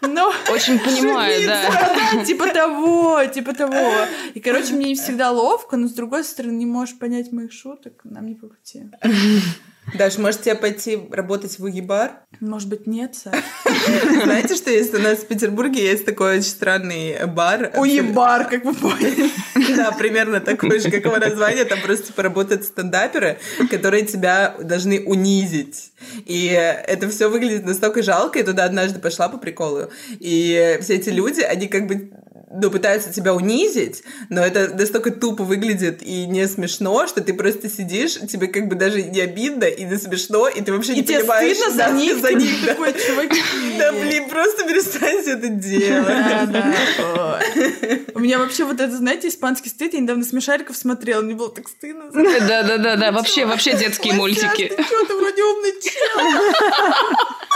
[0.00, 3.90] Ну, очень понимаю, да, типа того, типа того.
[4.34, 8.00] И, короче, мне не всегда ловко, но с другой стороны, не можешь понять моих шуток,
[8.04, 8.90] нам не по пути.
[9.94, 12.20] Даш, может тебе пойти работать в Угибар?
[12.40, 13.42] Может быть, нет, Саш?
[14.22, 17.72] Знаете, что есть у нас в Петербурге есть такой очень странный бар.
[17.76, 19.30] Уебар, как вы поняли.
[19.76, 21.64] Да, примерно такое же, как его название.
[21.64, 23.38] Там просто типа работают стендаперы,
[23.70, 25.92] которые тебя должны унизить.
[26.26, 28.38] И это все выглядит настолько жалко.
[28.38, 29.90] Я туда однажды пошла по приколу.
[30.08, 32.10] И все эти люди, они как бы
[32.50, 37.68] ну, пытаются тебя унизить, но это настолько тупо выглядит и не смешно, что ты просто
[37.68, 41.02] сидишь, тебе как бы даже не обидно и не смешно, и ты вообще И не
[41.04, 41.56] тебе понимаешь...
[41.56, 42.20] стыдно да, за них?
[42.20, 42.74] За них, да.
[42.74, 43.40] Такой, чуваки.
[43.78, 46.06] Да, блин, просто перестаньте это делать.
[46.06, 47.40] Да, да.
[48.14, 49.94] У меня вообще вот это, знаете, испанский стыд.
[49.94, 52.10] Я недавно смешариков смотрела, мне было так стыдно.
[52.12, 53.12] Да, да, да, да.
[53.12, 54.72] Вообще, вообще детские мультики.
[54.74, 57.34] Ты что, ты вроде умный чел.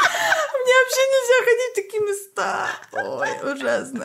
[0.82, 2.50] Вообще нельзя ходить в такие места.
[2.92, 4.04] Ой, ужасно.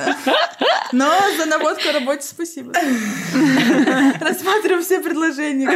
[0.91, 2.73] Но за наводку о работе спасибо.
[2.73, 5.67] Рассматриваем все предложения.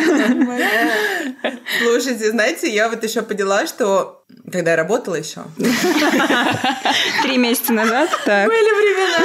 [1.82, 4.22] Слушайте, знаете, я вот еще поняла, что
[4.52, 5.44] когда я работала еще,
[7.24, 8.48] Три месяца назад, так.
[8.48, 9.18] Были времена.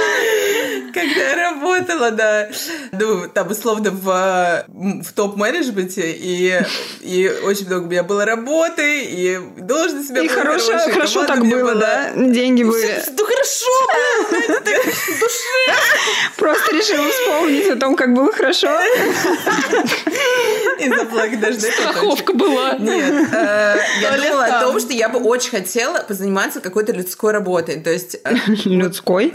[0.96, 2.48] Когда я работала, да,
[2.92, 4.64] ну, там, условно, в,
[5.02, 6.60] в топ-менеджменте, и,
[7.02, 10.92] и очень много у меня было работы, и должность у меня И была хорошо, хорошая,
[10.94, 11.74] хорошо так было, была.
[11.74, 12.10] да?
[12.14, 13.02] Деньги были.
[13.16, 13.66] Ну хорошо,
[14.32, 15.74] это так душе.
[16.36, 18.68] Просто решила вспомнить о том, как было хорошо.
[20.78, 22.74] И заплакать Страховка была.
[22.78, 27.80] Нет, э, я думала о том, что я бы очень хотела позаниматься какой-то людской работой.
[27.80, 28.34] То есть э,
[28.64, 29.32] Людской.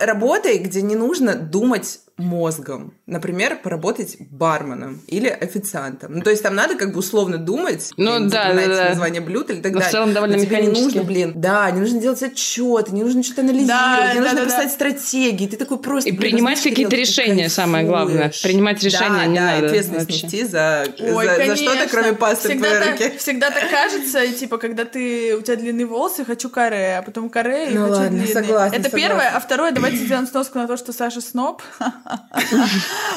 [0.00, 2.94] работой, где не нужно думать мозгом.
[3.06, 6.12] Например, поработать барменом или официантом.
[6.14, 8.88] Ну, то есть там надо как бы условно думать, Ну, да, да, да.
[8.90, 9.90] название блюд или так Но в далее.
[9.92, 13.40] целом довольно Но тебе не нужно, блин, да, не нужно делать отчеты, не нужно что-то
[13.40, 14.74] анализировать, Да, не нужно да, да, писать да.
[14.74, 15.46] стратегии.
[15.48, 16.08] Ты такой просто...
[16.08, 18.32] И блин, принимать какие-то решения, самое главное.
[18.42, 20.26] Принимать решения да, не да, надо ответственность вообще.
[20.26, 21.56] нести за, Ой, за, за конечно.
[21.70, 23.16] что-то, кроме пасты в всегда так.
[23.18, 27.28] Всегда так кажется, и, типа, когда ты, у тебя длинные волосы, хочу каре, а потом
[27.28, 28.32] каре, и Ну хочу ладно, длинные.
[28.32, 28.98] согласна, Это согласна.
[29.08, 29.28] первое.
[29.34, 31.60] А второе, давайте сделаем сноску на то, что Саша сноб.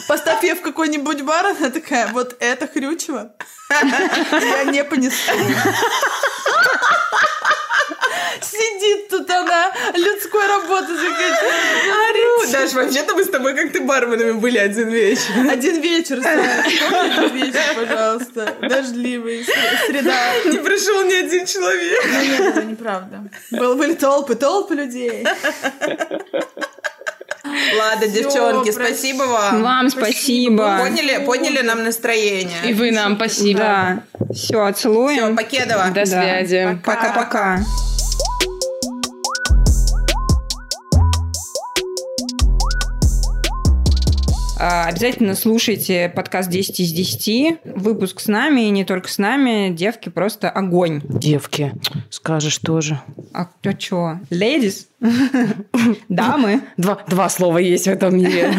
[0.07, 3.31] Поставь ее в какой-нибудь бар, она такая, вот это хрючево.
[3.69, 5.31] Я не понесу.
[8.41, 12.51] Сидит тут она, людской работы закатила.
[12.51, 15.31] Даш, вообще-то мы с тобой как-то барменами были один вечер.
[15.49, 18.55] Один вечер, этот вечер, пожалуйста.
[18.61, 20.33] Дождливый, сре- среда.
[20.45, 22.03] Не пришел ни один человек.
[22.05, 23.23] Ну, нет, это неправда.
[23.51, 25.25] Был, были толпы, толпы людей.
[27.77, 29.63] Ладно, девчонки, спасибо вам.
[29.63, 30.77] Вам спасибо.
[30.79, 32.57] Поняли, поняли нам настроение.
[32.65, 33.59] И вы нам спасибо.
[33.59, 34.03] Да.
[34.33, 35.35] Все, Все, целуем.
[35.35, 35.89] Покедова.
[35.91, 36.79] До связи.
[36.83, 37.59] Пока-пока.
[44.59, 47.59] А, Обязательно слушайте подкаст 10 из 10.
[47.63, 49.69] Выпуск с нами и не только с нами.
[49.69, 51.01] Девки просто огонь.
[51.07, 51.73] Девки,
[52.09, 52.99] скажешь тоже.
[53.33, 54.19] А кто чё?
[54.31, 54.87] Ladies?
[56.09, 56.61] Дамы?
[56.77, 58.51] Два, два слова есть в этом мире.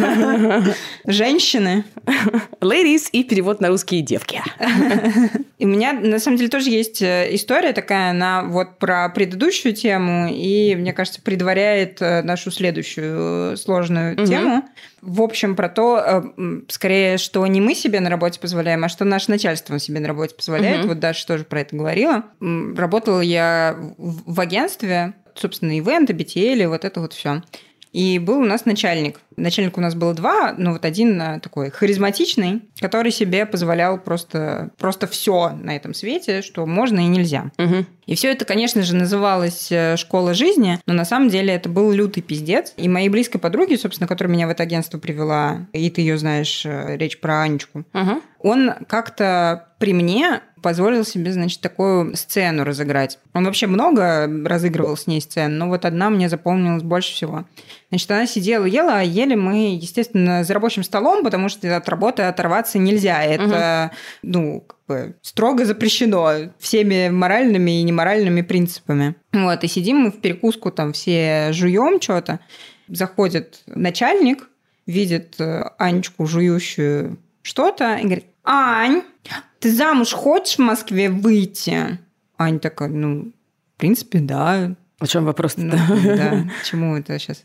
[1.07, 1.85] Женщины?
[2.61, 4.41] Ladies и перевод на русские девки.
[5.59, 9.75] И у меня, на самом деле, тоже есть э, история такая, она вот про предыдущую
[9.75, 14.27] тему, и, мне кажется, предваряет э, нашу следующую э, сложную Мгм.
[14.27, 14.69] тему.
[15.03, 16.33] В общем, про то,
[16.69, 20.35] скорее, что не мы себе на работе позволяем, а что наше начальство себе на работе
[20.37, 20.81] позволяет.
[20.81, 20.89] Мгм.
[20.89, 22.25] Вот Даша тоже про это говорила.
[22.41, 27.43] Работала я в агентстве, собственно, ивенты, BTL, вот это вот все.
[27.93, 29.21] И был у нас начальник.
[29.39, 34.71] Начальник у нас было два, но вот один э, такой харизматичный, который себе позволял просто,
[34.79, 37.51] просто все на этом свете, что можно и нельзя.
[37.59, 37.87] Мгм.
[38.07, 41.93] И все это, конечно же, называлось э, «Школа жизни», но на самом деле это был
[41.93, 42.73] лютый пиздец.
[42.77, 46.65] И моей близкой подруги, собственно, которая меня в это агентство привела, и ты ее знаешь,
[46.65, 48.23] э, речь про Анечку, Мгм.
[48.41, 53.19] он как-то при мне позволил себе, значит, такую сцену разыграть.
[53.33, 57.45] Он вообще много разыгрывал с ней сцен, но вот одна мне запомнилась больше всего.
[57.91, 62.23] Значит, она сидела, ела, а ели мы, естественно, за рабочим столом, потому что от работы
[62.23, 63.23] оторваться нельзя.
[63.23, 69.15] Это, ну, как бы строго запрещено всеми моральными и неморальными принципами.
[69.33, 72.41] Вот, и сидим мы в перекуску, там все жуем что-то.
[72.89, 74.49] Заходит начальник,
[74.87, 79.03] видит э, Анечку, жующую что-то, и говорит, Ань,
[79.61, 81.99] ты замуж хочешь в Москве выйти?
[82.39, 83.33] Аня такая, ну,
[83.75, 84.75] в принципе, да.
[84.99, 85.61] О чем вопрос-то?
[85.61, 87.45] Ну, да, чему это сейчас?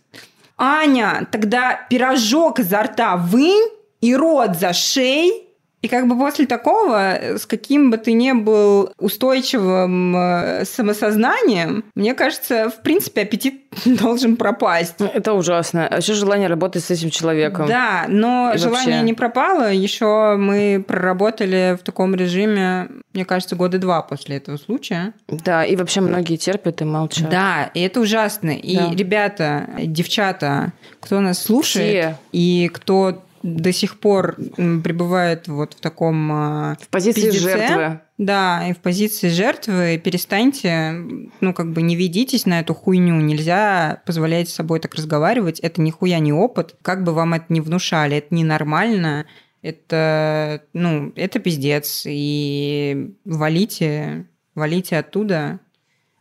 [0.65, 5.49] Аня, тогда пирожок изо рта вынь и рот зашей.
[5.83, 11.83] И как бы после такого, э, с каким бы ты ни был устойчивым э, самосознанием,
[11.93, 14.95] мне кажется, в принципе, аппетит должен пропасть.
[14.99, 15.85] Это ужасно.
[15.87, 17.67] А еще желание работать с этим человеком.
[17.67, 19.05] Да, но И желание вообще.
[19.05, 19.71] не пропало.
[19.73, 25.13] Еще мы проработали в таком режиме, мне кажется, года два после этого случая.
[25.27, 27.29] Да, и вообще многие терпят и молчат.
[27.29, 28.51] Да, и это ужасно.
[28.51, 28.91] И Да.
[28.93, 30.71] ребята, девчата,
[31.01, 32.17] кто нас слушает Все.
[32.31, 37.99] и кто до сих пор пребывает вот в таком а, В позиции пиздеце, жертвы.
[38.17, 40.01] Да, и в позиции жертвы.
[40.03, 40.93] Перестаньте,
[41.41, 45.81] ну как бы не ведитесь на эту хуйню, нельзя позволять с собой так разговаривать, это
[45.81, 49.25] нихуя не опыт, как бы вам это не внушали, это ненормально,
[49.61, 55.59] это, ну, это пиздец, и валите, валите оттуда,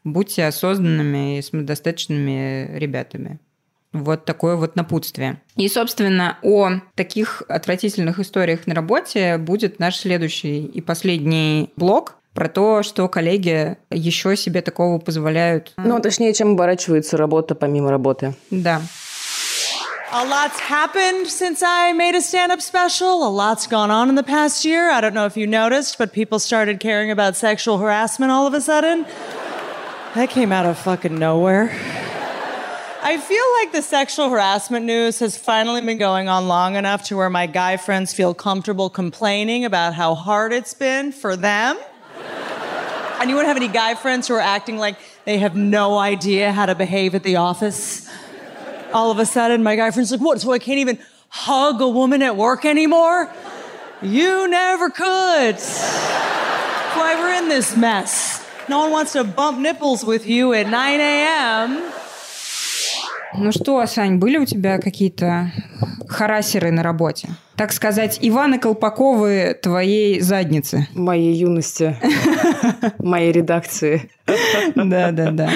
[0.02, 3.38] будьте осознанными и самодостаточными ребятами.
[3.92, 5.40] Вот такое вот напутствие.
[5.56, 12.48] И, собственно, о таких отвратительных историях на работе будет наш следующий и последний блок про
[12.48, 15.72] то, что коллеги еще себе такого позволяют.
[15.76, 18.34] Ну, точнее, чем оборачивается работа помимо работы.
[18.50, 18.80] Да.
[20.14, 23.26] A lot's happened since I made a stand up special.
[23.26, 24.90] A lot's gone on in the past year.
[24.90, 28.52] I don't know if you noticed, but people started caring about sexual harassment all of
[28.52, 29.06] a sudden.
[30.14, 31.70] That came out of fucking nowhere.
[33.04, 37.16] I feel like the sexual harassment news has finally been going on long enough to
[37.16, 41.80] where my guy friends feel comfortable complaining about how hard it's been for them.
[43.20, 46.76] Anyone have any guy friends who are acting like they have no idea how to
[46.76, 48.08] behave at the office?
[48.92, 50.40] All of a sudden, my guy friend's like, What?
[50.40, 53.28] So I can't even hug a woman at work anymore?
[54.00, 55.56] You never could.
[55.56, 58.46] That's why we're in this mess.
[58.68, 61.92] No one wants to bump nipples with you at 9 a.m.
[63.34, 65.50] Ну что, Сань, были у тебя какие-то
[66.08, 67.28] харасеры на работе?
[67.56, 70.86] Так сказать, Иваны Колпаковы твоей задницы.
[70.94, 71.96] Моей юности.
[72.98, 74.10] Моей редакции.
[74.74, 75.50] Да, да, да.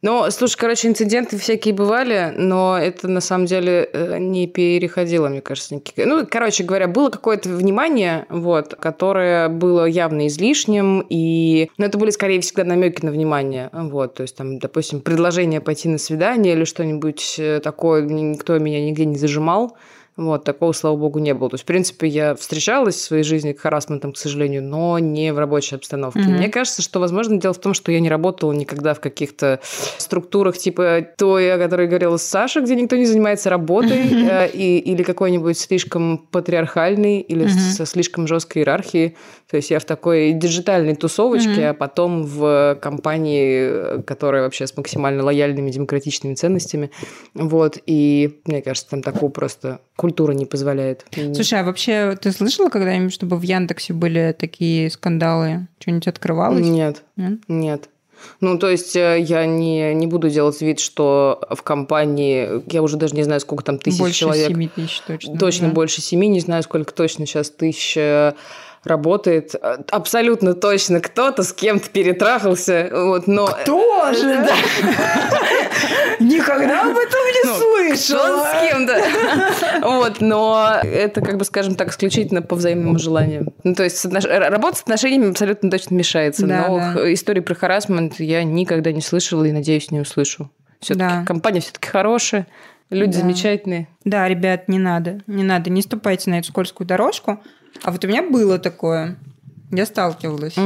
[0.00, 5.40] Ну, слушай, короче, инциденты всякие бывали, но это на самом деле э, не переходило, мне
[5.40, 6.06] кажется, никаких.
[6.06, 11.68] Ну, короче говоря, было какое-то внимание, вот, которое было явно излишним, и...
[11.78, 15.88] Но это были скорее всегда намеки на внимание, вот, то есть там, допустим, предложение пойти
[15.88, 19.76] на свидание или что-нибудь э, такое, никто меня нигде не зажимал,
[20.18, 21.48] вот, такого, слава богу, не было.
[21.48, 25.32] То есть, в принципе, я встречалась в своей жизни к харасментам, к сожалению, но не
[25.32, 26.18] в рабочей обстановке.
[26.18, 26.32] Мгм.
[26.32, 29.60] Мне кажется, что, возможно, дело в том, что я не работала никогда в каких-то
[29.96, 35.04] структурах типа той, о которой говорила Саша, где никто не занимается работой, э, и, или
[35.04, 37.50] какой-нибудь слишком патриархальный, или Мгм.
[37.50, 39.16] со слишком жесткой иерархией.
[39.50, 41.70] То есть я в такой диджитальной тусовочке, Мгм.
[41.70, 46.90] а потом в компании, э, которая вообще с максимально лояльными демократичными ценностями.
[47.32, 47.78] Вот.
[47.86, 51.06] И мне кажется, там такого просто культура не позволяет.
[51.34, 55.66] Слушай, а вообще ты слышала когда-нибудь, чтобы в Яндексе были такие скандалы?
[55.78, 56.66] Что-нибудь открывалось?
[56.66, 57.02] Нет.
[57.16, 57.38] Нет?
[57.48, 57.88] Нет.
[58.40, 62.96] Ну, то есть э, я не, не буду делать вид, что в компании, я уже
[62.96, 64.48] даже не знаю, сколько там тысяч Больше человек.
[64.48, 65.38] 7 тысяч точно.
[65.38, 65.74] Точно да.
[65.74, 67.96] больше семи, не знаю, сколько точно сейчас тысяч.
[68.84, 73.46] Э, работает э, абсолютно точно кто-то с кем-то перетрахался, вот, но...
[73.46, 74.24] Кто же?
[76.20, 77.96] Никогда об этом не слышала.
[77.96, 79.88] Что с кем-то.
[79.88, 83.52] Вот, но это, как бы, скажем так, исключительно по взаимному желанию.
[83.64, 86.46] Ну, то есть работа с отношениями абсолютно точно мешается.
[86.46, 87.12] Да, но да.
[87.12, 90.50] истории про харасмент я никогда не слышала и, надеюсь, не услышу.
[90.80, 91.24] Все-таки Да.
[91.26, 92.46] компания все-таки хорошая,
[92.90, 93.20] люди Да.
[93.20, 93.88] замечательные.
[94.04, 97.40] Да, ребят, не надо, не надо, не ступайте на эту скользкую дорожку.
[97.82, 99.16] А вот у меня было такое.
[99.70, 100.56] Я сталкивалась.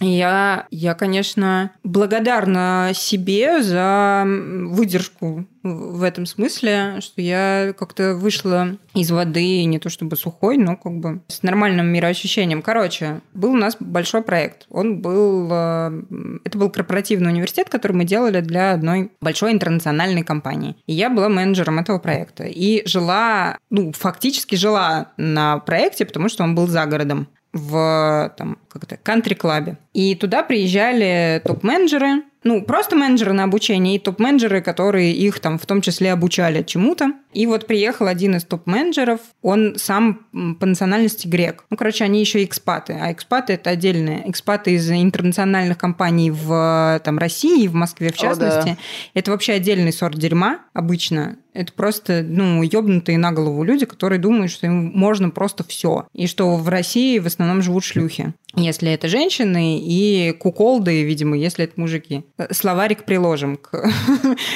[0.00, 8.76] И Я, я, конечно, благодарна себе за выдержку в этом смысле, что я как-то вышла
[8.92, 12.60] из воды, не то чтобы сухой, но как бы с нормальным мироощущением.
[12.60, 14.66] Короче, был у нас большой проект.
[14.68, 15.48] Он был...
[15.50, 16.02] э,
[16.44, 20.76] Это был корпоративный университет, который мы делали для одной большой интернациональной компании.
[20.86, 22.44] И я была менеджером этого проекта.
[22.44, 28.58] И жила, ну, фактически жила на проекте, потому что он был за городом в там,
[28.68, 29.78] как это, кантри-клабе.
[29.94, 35.64] И туда приезжали топ-менеджеры, ну, просто менеджеры на обучение и топ-менеджеры, которые их там в
[35.64, 37.12] том числе обучали чему-то.
[37.32, 40.26] И вот приехал один из топ-менеджеров, он сам
[40.60, 41.64] по национальности грек.
[41.70, 44.28] Ну, короче, они еще экспаты, а экспаты это отдельные.
[44.28, 48.28] Экспаты из интернациональных компаний в там, России, в Москве в О, да.
[48.28, 48.76] частности.
[49.14, 51.38] Это вообще отдельный сорт дерьма обычно.
[51.54, 56.06] Это просто, ну, ёбнутые на голову люди, которые думают, что им можно просто все.
[56.12, 58.34] И что в России в основном живут шлюхи.
[58.56, 62.24] Если это женщины, и куколды, видимо, если это мужики.
[62.50, 63.70] Словарик приложим к,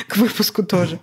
[0.08, 1.00] к выпуску тоже.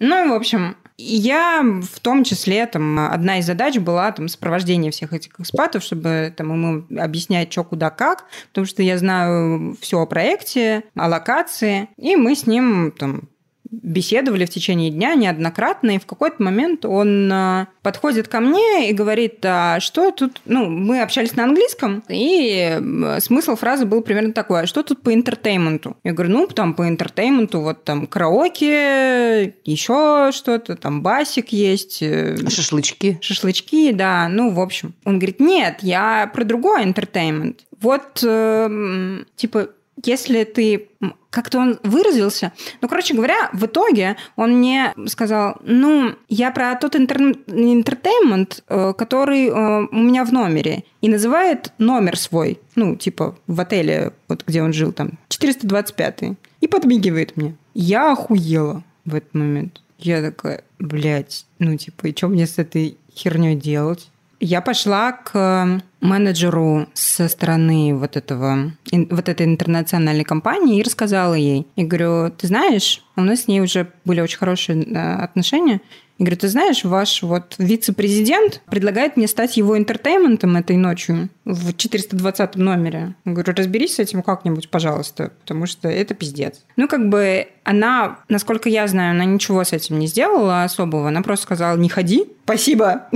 [0.00, 5.12] Ну, в общем, я в том числе, там, одна из задач была там сопровождение всех
[5.12, 10.06] этих экспатов, чтобы там ему объяснять, что, куда, как, потому что я знаю все о
[10.06, 13.28] проекте, о локации, и мы с ним там
[13.70, 18.92] беседовали в течение дня неоднократно, и в какой-то момент он э, подходит ко мне и
[18.92, 20.40] говорит, а что тут...
[20.44, 25.12] Ну, мы общались на английском, и смысл фразы был примерно такой, а что тут по
[25.12, 25.96] entertainment у?
[26.04, 32.02] Я говорю, ну, там по entertainment у вот там караоке, еще что-то, там басик есть.
[32.02, 33.18] э, Шашлычки.
[33.20, 34.94] Шашлычки, да, ну, в общем.
[35.04, 37.64] Он говорит, нет, я про другой entertainment.
[37.80, 39.68] Вот, э, типа,
[40.04, 40.88] если ты...
[41.30, 42.52] Как-то он выразился.
[42.80, 48.94] Ну, короче говоря, в итоге он мне сказал, ну, я про тот интер- интертеймент, э,
[48.96, 50.84] который э, у меня в номере.
[51.02, 52.58] И называет номер свой.
[52.76, 56.22] Ну, типа, в отеле, вот где он жил там, 425
[56.60, 57.54] И подмигивает мне.
[57.74, 59.82] Я охуела в этот момент.
[59.98, 64.10] Я такая, блядь, ну, типа, и что мне с этой херней делать?
[64.40, 71.66] Я пошла к менеджеру со стороны вот этого, вот этой интернациональной компании и рассказала ей.
[71.76, 75.80] И говорю, ты знаешь, у нас с ней уже были очень хорошие э, отношения.
[76.18, 81.72] И говорю, ты знаешь, ваш вот вице-президент предлагает мне стать его интертейментом этой ночью в
[81.72, 83.14] 420 номере.
[83.24, 86.64] Я говорю, разберись с этим как-нибудь, пожалуйста, потому что это пиздец.
[86.76, 91.08] Ну, как бы она, насколько я знаю, она ничего с этим не сделала особого.
[91.08, 92.26] Она просто сказала, не ходи.
[92.44, 93.08] Спасибо.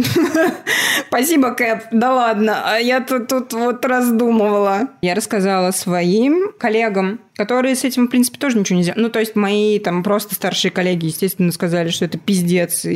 [1.09, 1.85] Спасибо, Кэп.
[1.91, 2.63] Да ладно.
[2.65, 4.89] А я тут, тут вот раздумывала.
[5.01, 9.03] Я рассказала своим коллегам, которые с этим, в принципе, тоже ничего не сделали.
[9.03, 12.91] Ну, то есть мои там просто старшие коллеги, естественно, сказали, что это пиздец и,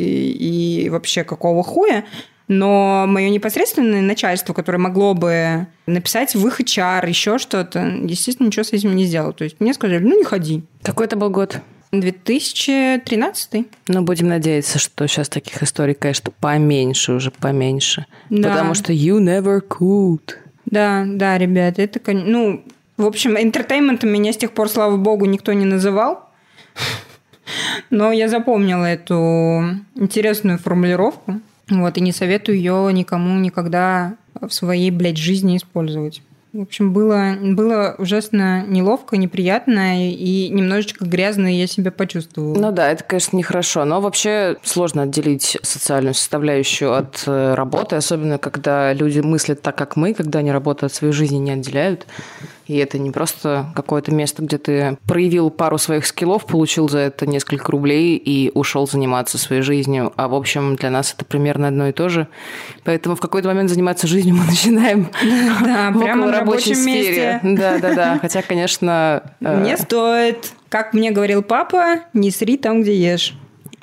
[0.84, 2.05] и вообще какого хуя.
[2.49, 8.62] Но мое непосредственное начальство, которое могло бы написать в их HR, еще что-то, естественно, ничего
[8.62, 9.32] с этим не сделало.
[9.32, 10.62] То есть мне сказали, ну, не ходи.
[10.82, 11.61] Какой это был год?
[11.93, 18.07] 2013 Ну, будем надеяться, что сейчас таких историй, конечно, поменьше уже, поменьше.
[18.30, 18.51] Да.
[18.51, 20.34] Потому что you never could.
[20.66, 22.64] Да, да, ребят, это, ну,
[22.97, 26.28] в общем, интертейментом меня с тех пор, слава богу, никто не называл.
[27.90, 29.62] Но я запомнила эту
[29.94, 31.40] интересную формулировку.
[31.68, 36.22] Вот, и не советую ее никому никогда в своей, блядь, жизни использовать.
[36.53, 42.59] В общем, было, было ужасно неловко, неприятно и немножечко грязно я себя почувствовала.
[42.59, 48.38] Ну да, это, конечно, нехорошо, но вообще сложно отделить социальную составляющую от э, работы, особенно
[48.38, 52.07] когда люди мыслят так, как мы, когда они работу от своей жизни не отделяют.
[52.67, 57.25] И это не просто какое-то место, где ты проявил пару своих скиллов, получил за это
[57.25, 60.12] несколько рублей и ушел заниматься своей жизнью.
[60.17, 62.27] А в общем, для нас это примерно одно и то же.
[62.83, 65.09] Поэтому в какой-то момент заниматься жизнью мы начинаем
[65.64, 67.41] Да, в прямо на околорабочей рабочем месте.
[67.43, 68.19] Да, да, да.
[68.21, 70.53] Хотя, конечно, э, Не стоит.
[70.69, 73.35] Как мне говорил папа, не сри там, где ешь.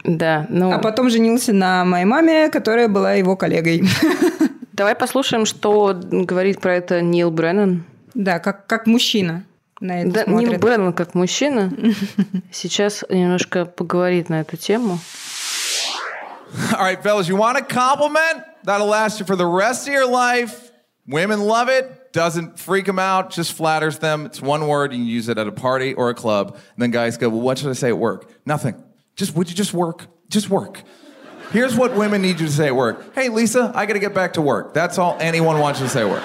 [0.03, 0.73] да, ну.
[0.73, 3.83] А потом женился на моей маме, которая была его коллегой.
[4.73, 7.85] Давай послушаем, что говорит про это Нил Бреннан.
[8.14, 9.44] Да, как, как мужчина
[9.80, 10.50] на это Да, смотрит.
[10.50, 11.70] Нил Бреннан как мужчина
[12.52, 14.98] сейчас немножко поговорит на эту тему.
[16.72, 18.42] All right, fellas, you want a compliment?
[18.64, 20.72] That'll last you for the rest of your life.
[21.06, 24.26] Women love it, doesn't freak them out, just flatters them.
[24.26, 26.54] It's one word, you can use it at a party or a club.
[26.54, 28.30] And then guys go, Well, what should I say at work?
[28.46, 28.82] Nothing.
[29.14, 30.06] Just, would you just work?
[30.28, 30.82] Just work.
[31.50, 34.34] Here's what women need you to say at work Hey, Lisa, I gotta get back
[34.34, 34.74] to work.
[34.74, 36.22] That's all anyone wants you to say at work.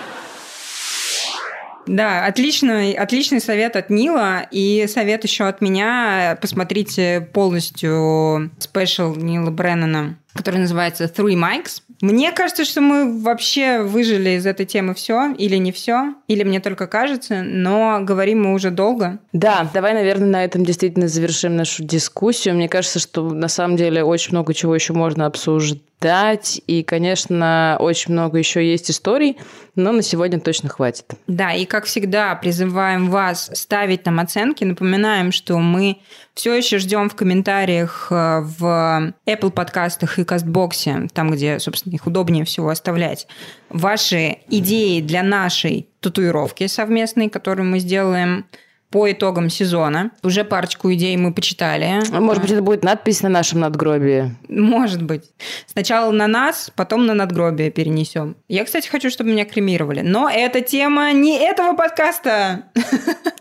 [1.89, 6.37] Да, отличный, отличный совет от Нила и совет еще от меня.
[6.41, 11.83] Посмотрите полностью спешл Нила Бреннана, который называется Three Mics.
[12.01, 16.61] Мне кажется, что мы вообще выжили из этой темы все, или не все, или мне
[16.61, 19.19] только кажется, но говорим мы уже долго.
[19.33, 22.55] Да, давай, наверное, на этом действительно завершим нашу дискуссию.
[22.55, 26.61] Мне кажется, что на самом деле очень много чего еще можно обсуждать.
[26.69, 29.37] И, конечно, очень много еще есть историй,
[29.75, 31.07] но на сегодня точно хватит.
[31.27, 34.63] Да, и как всегда призываем вас ставить нам оценки.
[34.63, 35.99] Напоминаем, что мы
[36.35, 42.07] все еще ждем в комментариях э, в Apple подкастах и Кастбоксе, там, где, собственно, их
[42.07, 43.27] удобнее всего оставлять,
[43.69, 48.47] ваши идеи для нашей татуировки совместной, которую мы сделаем
[48.91, 50.13] по итогам сезона.
[50.23, 52.01] Уже парочку идей мы почитали.
[52.11, 54.35] Может быть, это будет надпись на нашем надгробии?
[54.49, 55.25] Может быть.
[55.67, 58.37] Сначала на нас, потом на надгробие перенесем.
[58.49, 60.01] Я, кстати, хочу, чтобы меня кремировали.
[60.01, 62.71] Но эта тема не этого подкаста.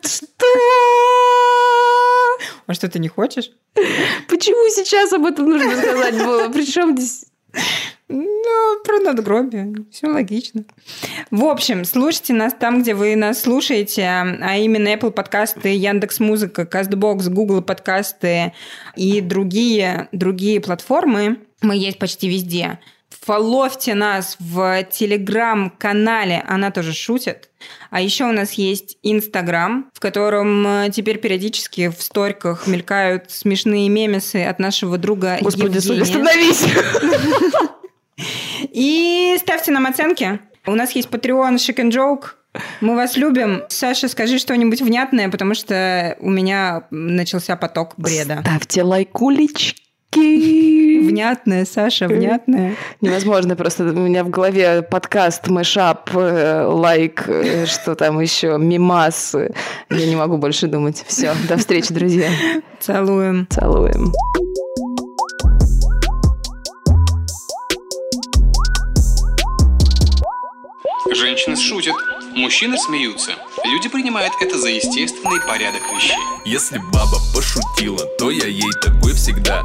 [0.04, 0.46] Что?
[2.68, 3.52] А что, ты не хочешь?
[4.28, 6.50] Почему сейчас об этом нужно сказать было?
[6.50, 7.26] Причем здесь...
[8.10, 9.74] Ну, про надгробие.
[9.92, 10.64] Все логично.
[11.30, 16.62] В общем, слушайте нас там, где вы нас слушаете, а именно Apple подкасты, Яндекс Музыка,
[16.62, 18.54] Castbox, Google подкасты
[18.96, 21.40] и другие, другие платформы.
[21.62, 22.80] Мы есть почти везде.
[23.10, 27.50] Фоловьте нас в телеграм-канале «Она тоже шутит».
[27.90, 33.90] А еще у нас есть Инстаграм, в котором э, теперь периодически в сториках мелькают смешные
[33.90, 36.04] мемесы от нашего друга Господи, Евгения.
[36.04, 36.64] остановись!
[38.78, 40.40] И ставьте нам оценки.
[40.68, 42.26] У нас есть Patreon Chick and Joke.
[42.80, 43.64] Мы вас любим.
[43.70, 48.42] Саша, скажи что-нибудь внятное, потому что у меня начался поток бреда.
[48.42, 49.82] Ставьте лайкулечки.
[50.14, 52.76] Внятное, Саша, внятное.
[53.02, 59.36] Невозможно, просто у меня в голове подкаст, мэшап, э, лайк, э, что там еще, мимас.
[59.90, 61.04] Я не могу больше думать.
[61.08, 62.30] Все, до встречи, друзья.
[62.80, 63.48] Целуем.
[63.50, 64.14] Целуем.
[71.14, 71.96] Женщины шутят,
[72.36, 73.32] мужчины смеются.
[73.64, 76.18] Люди принимают это за естественный порядок вещей.
[76.46, 79.64] Если баба пошутила, то я ей такой всегда.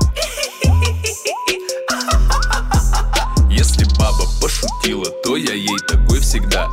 [3.50, 6.68] Если баба пошутила, то я ей такой всегда.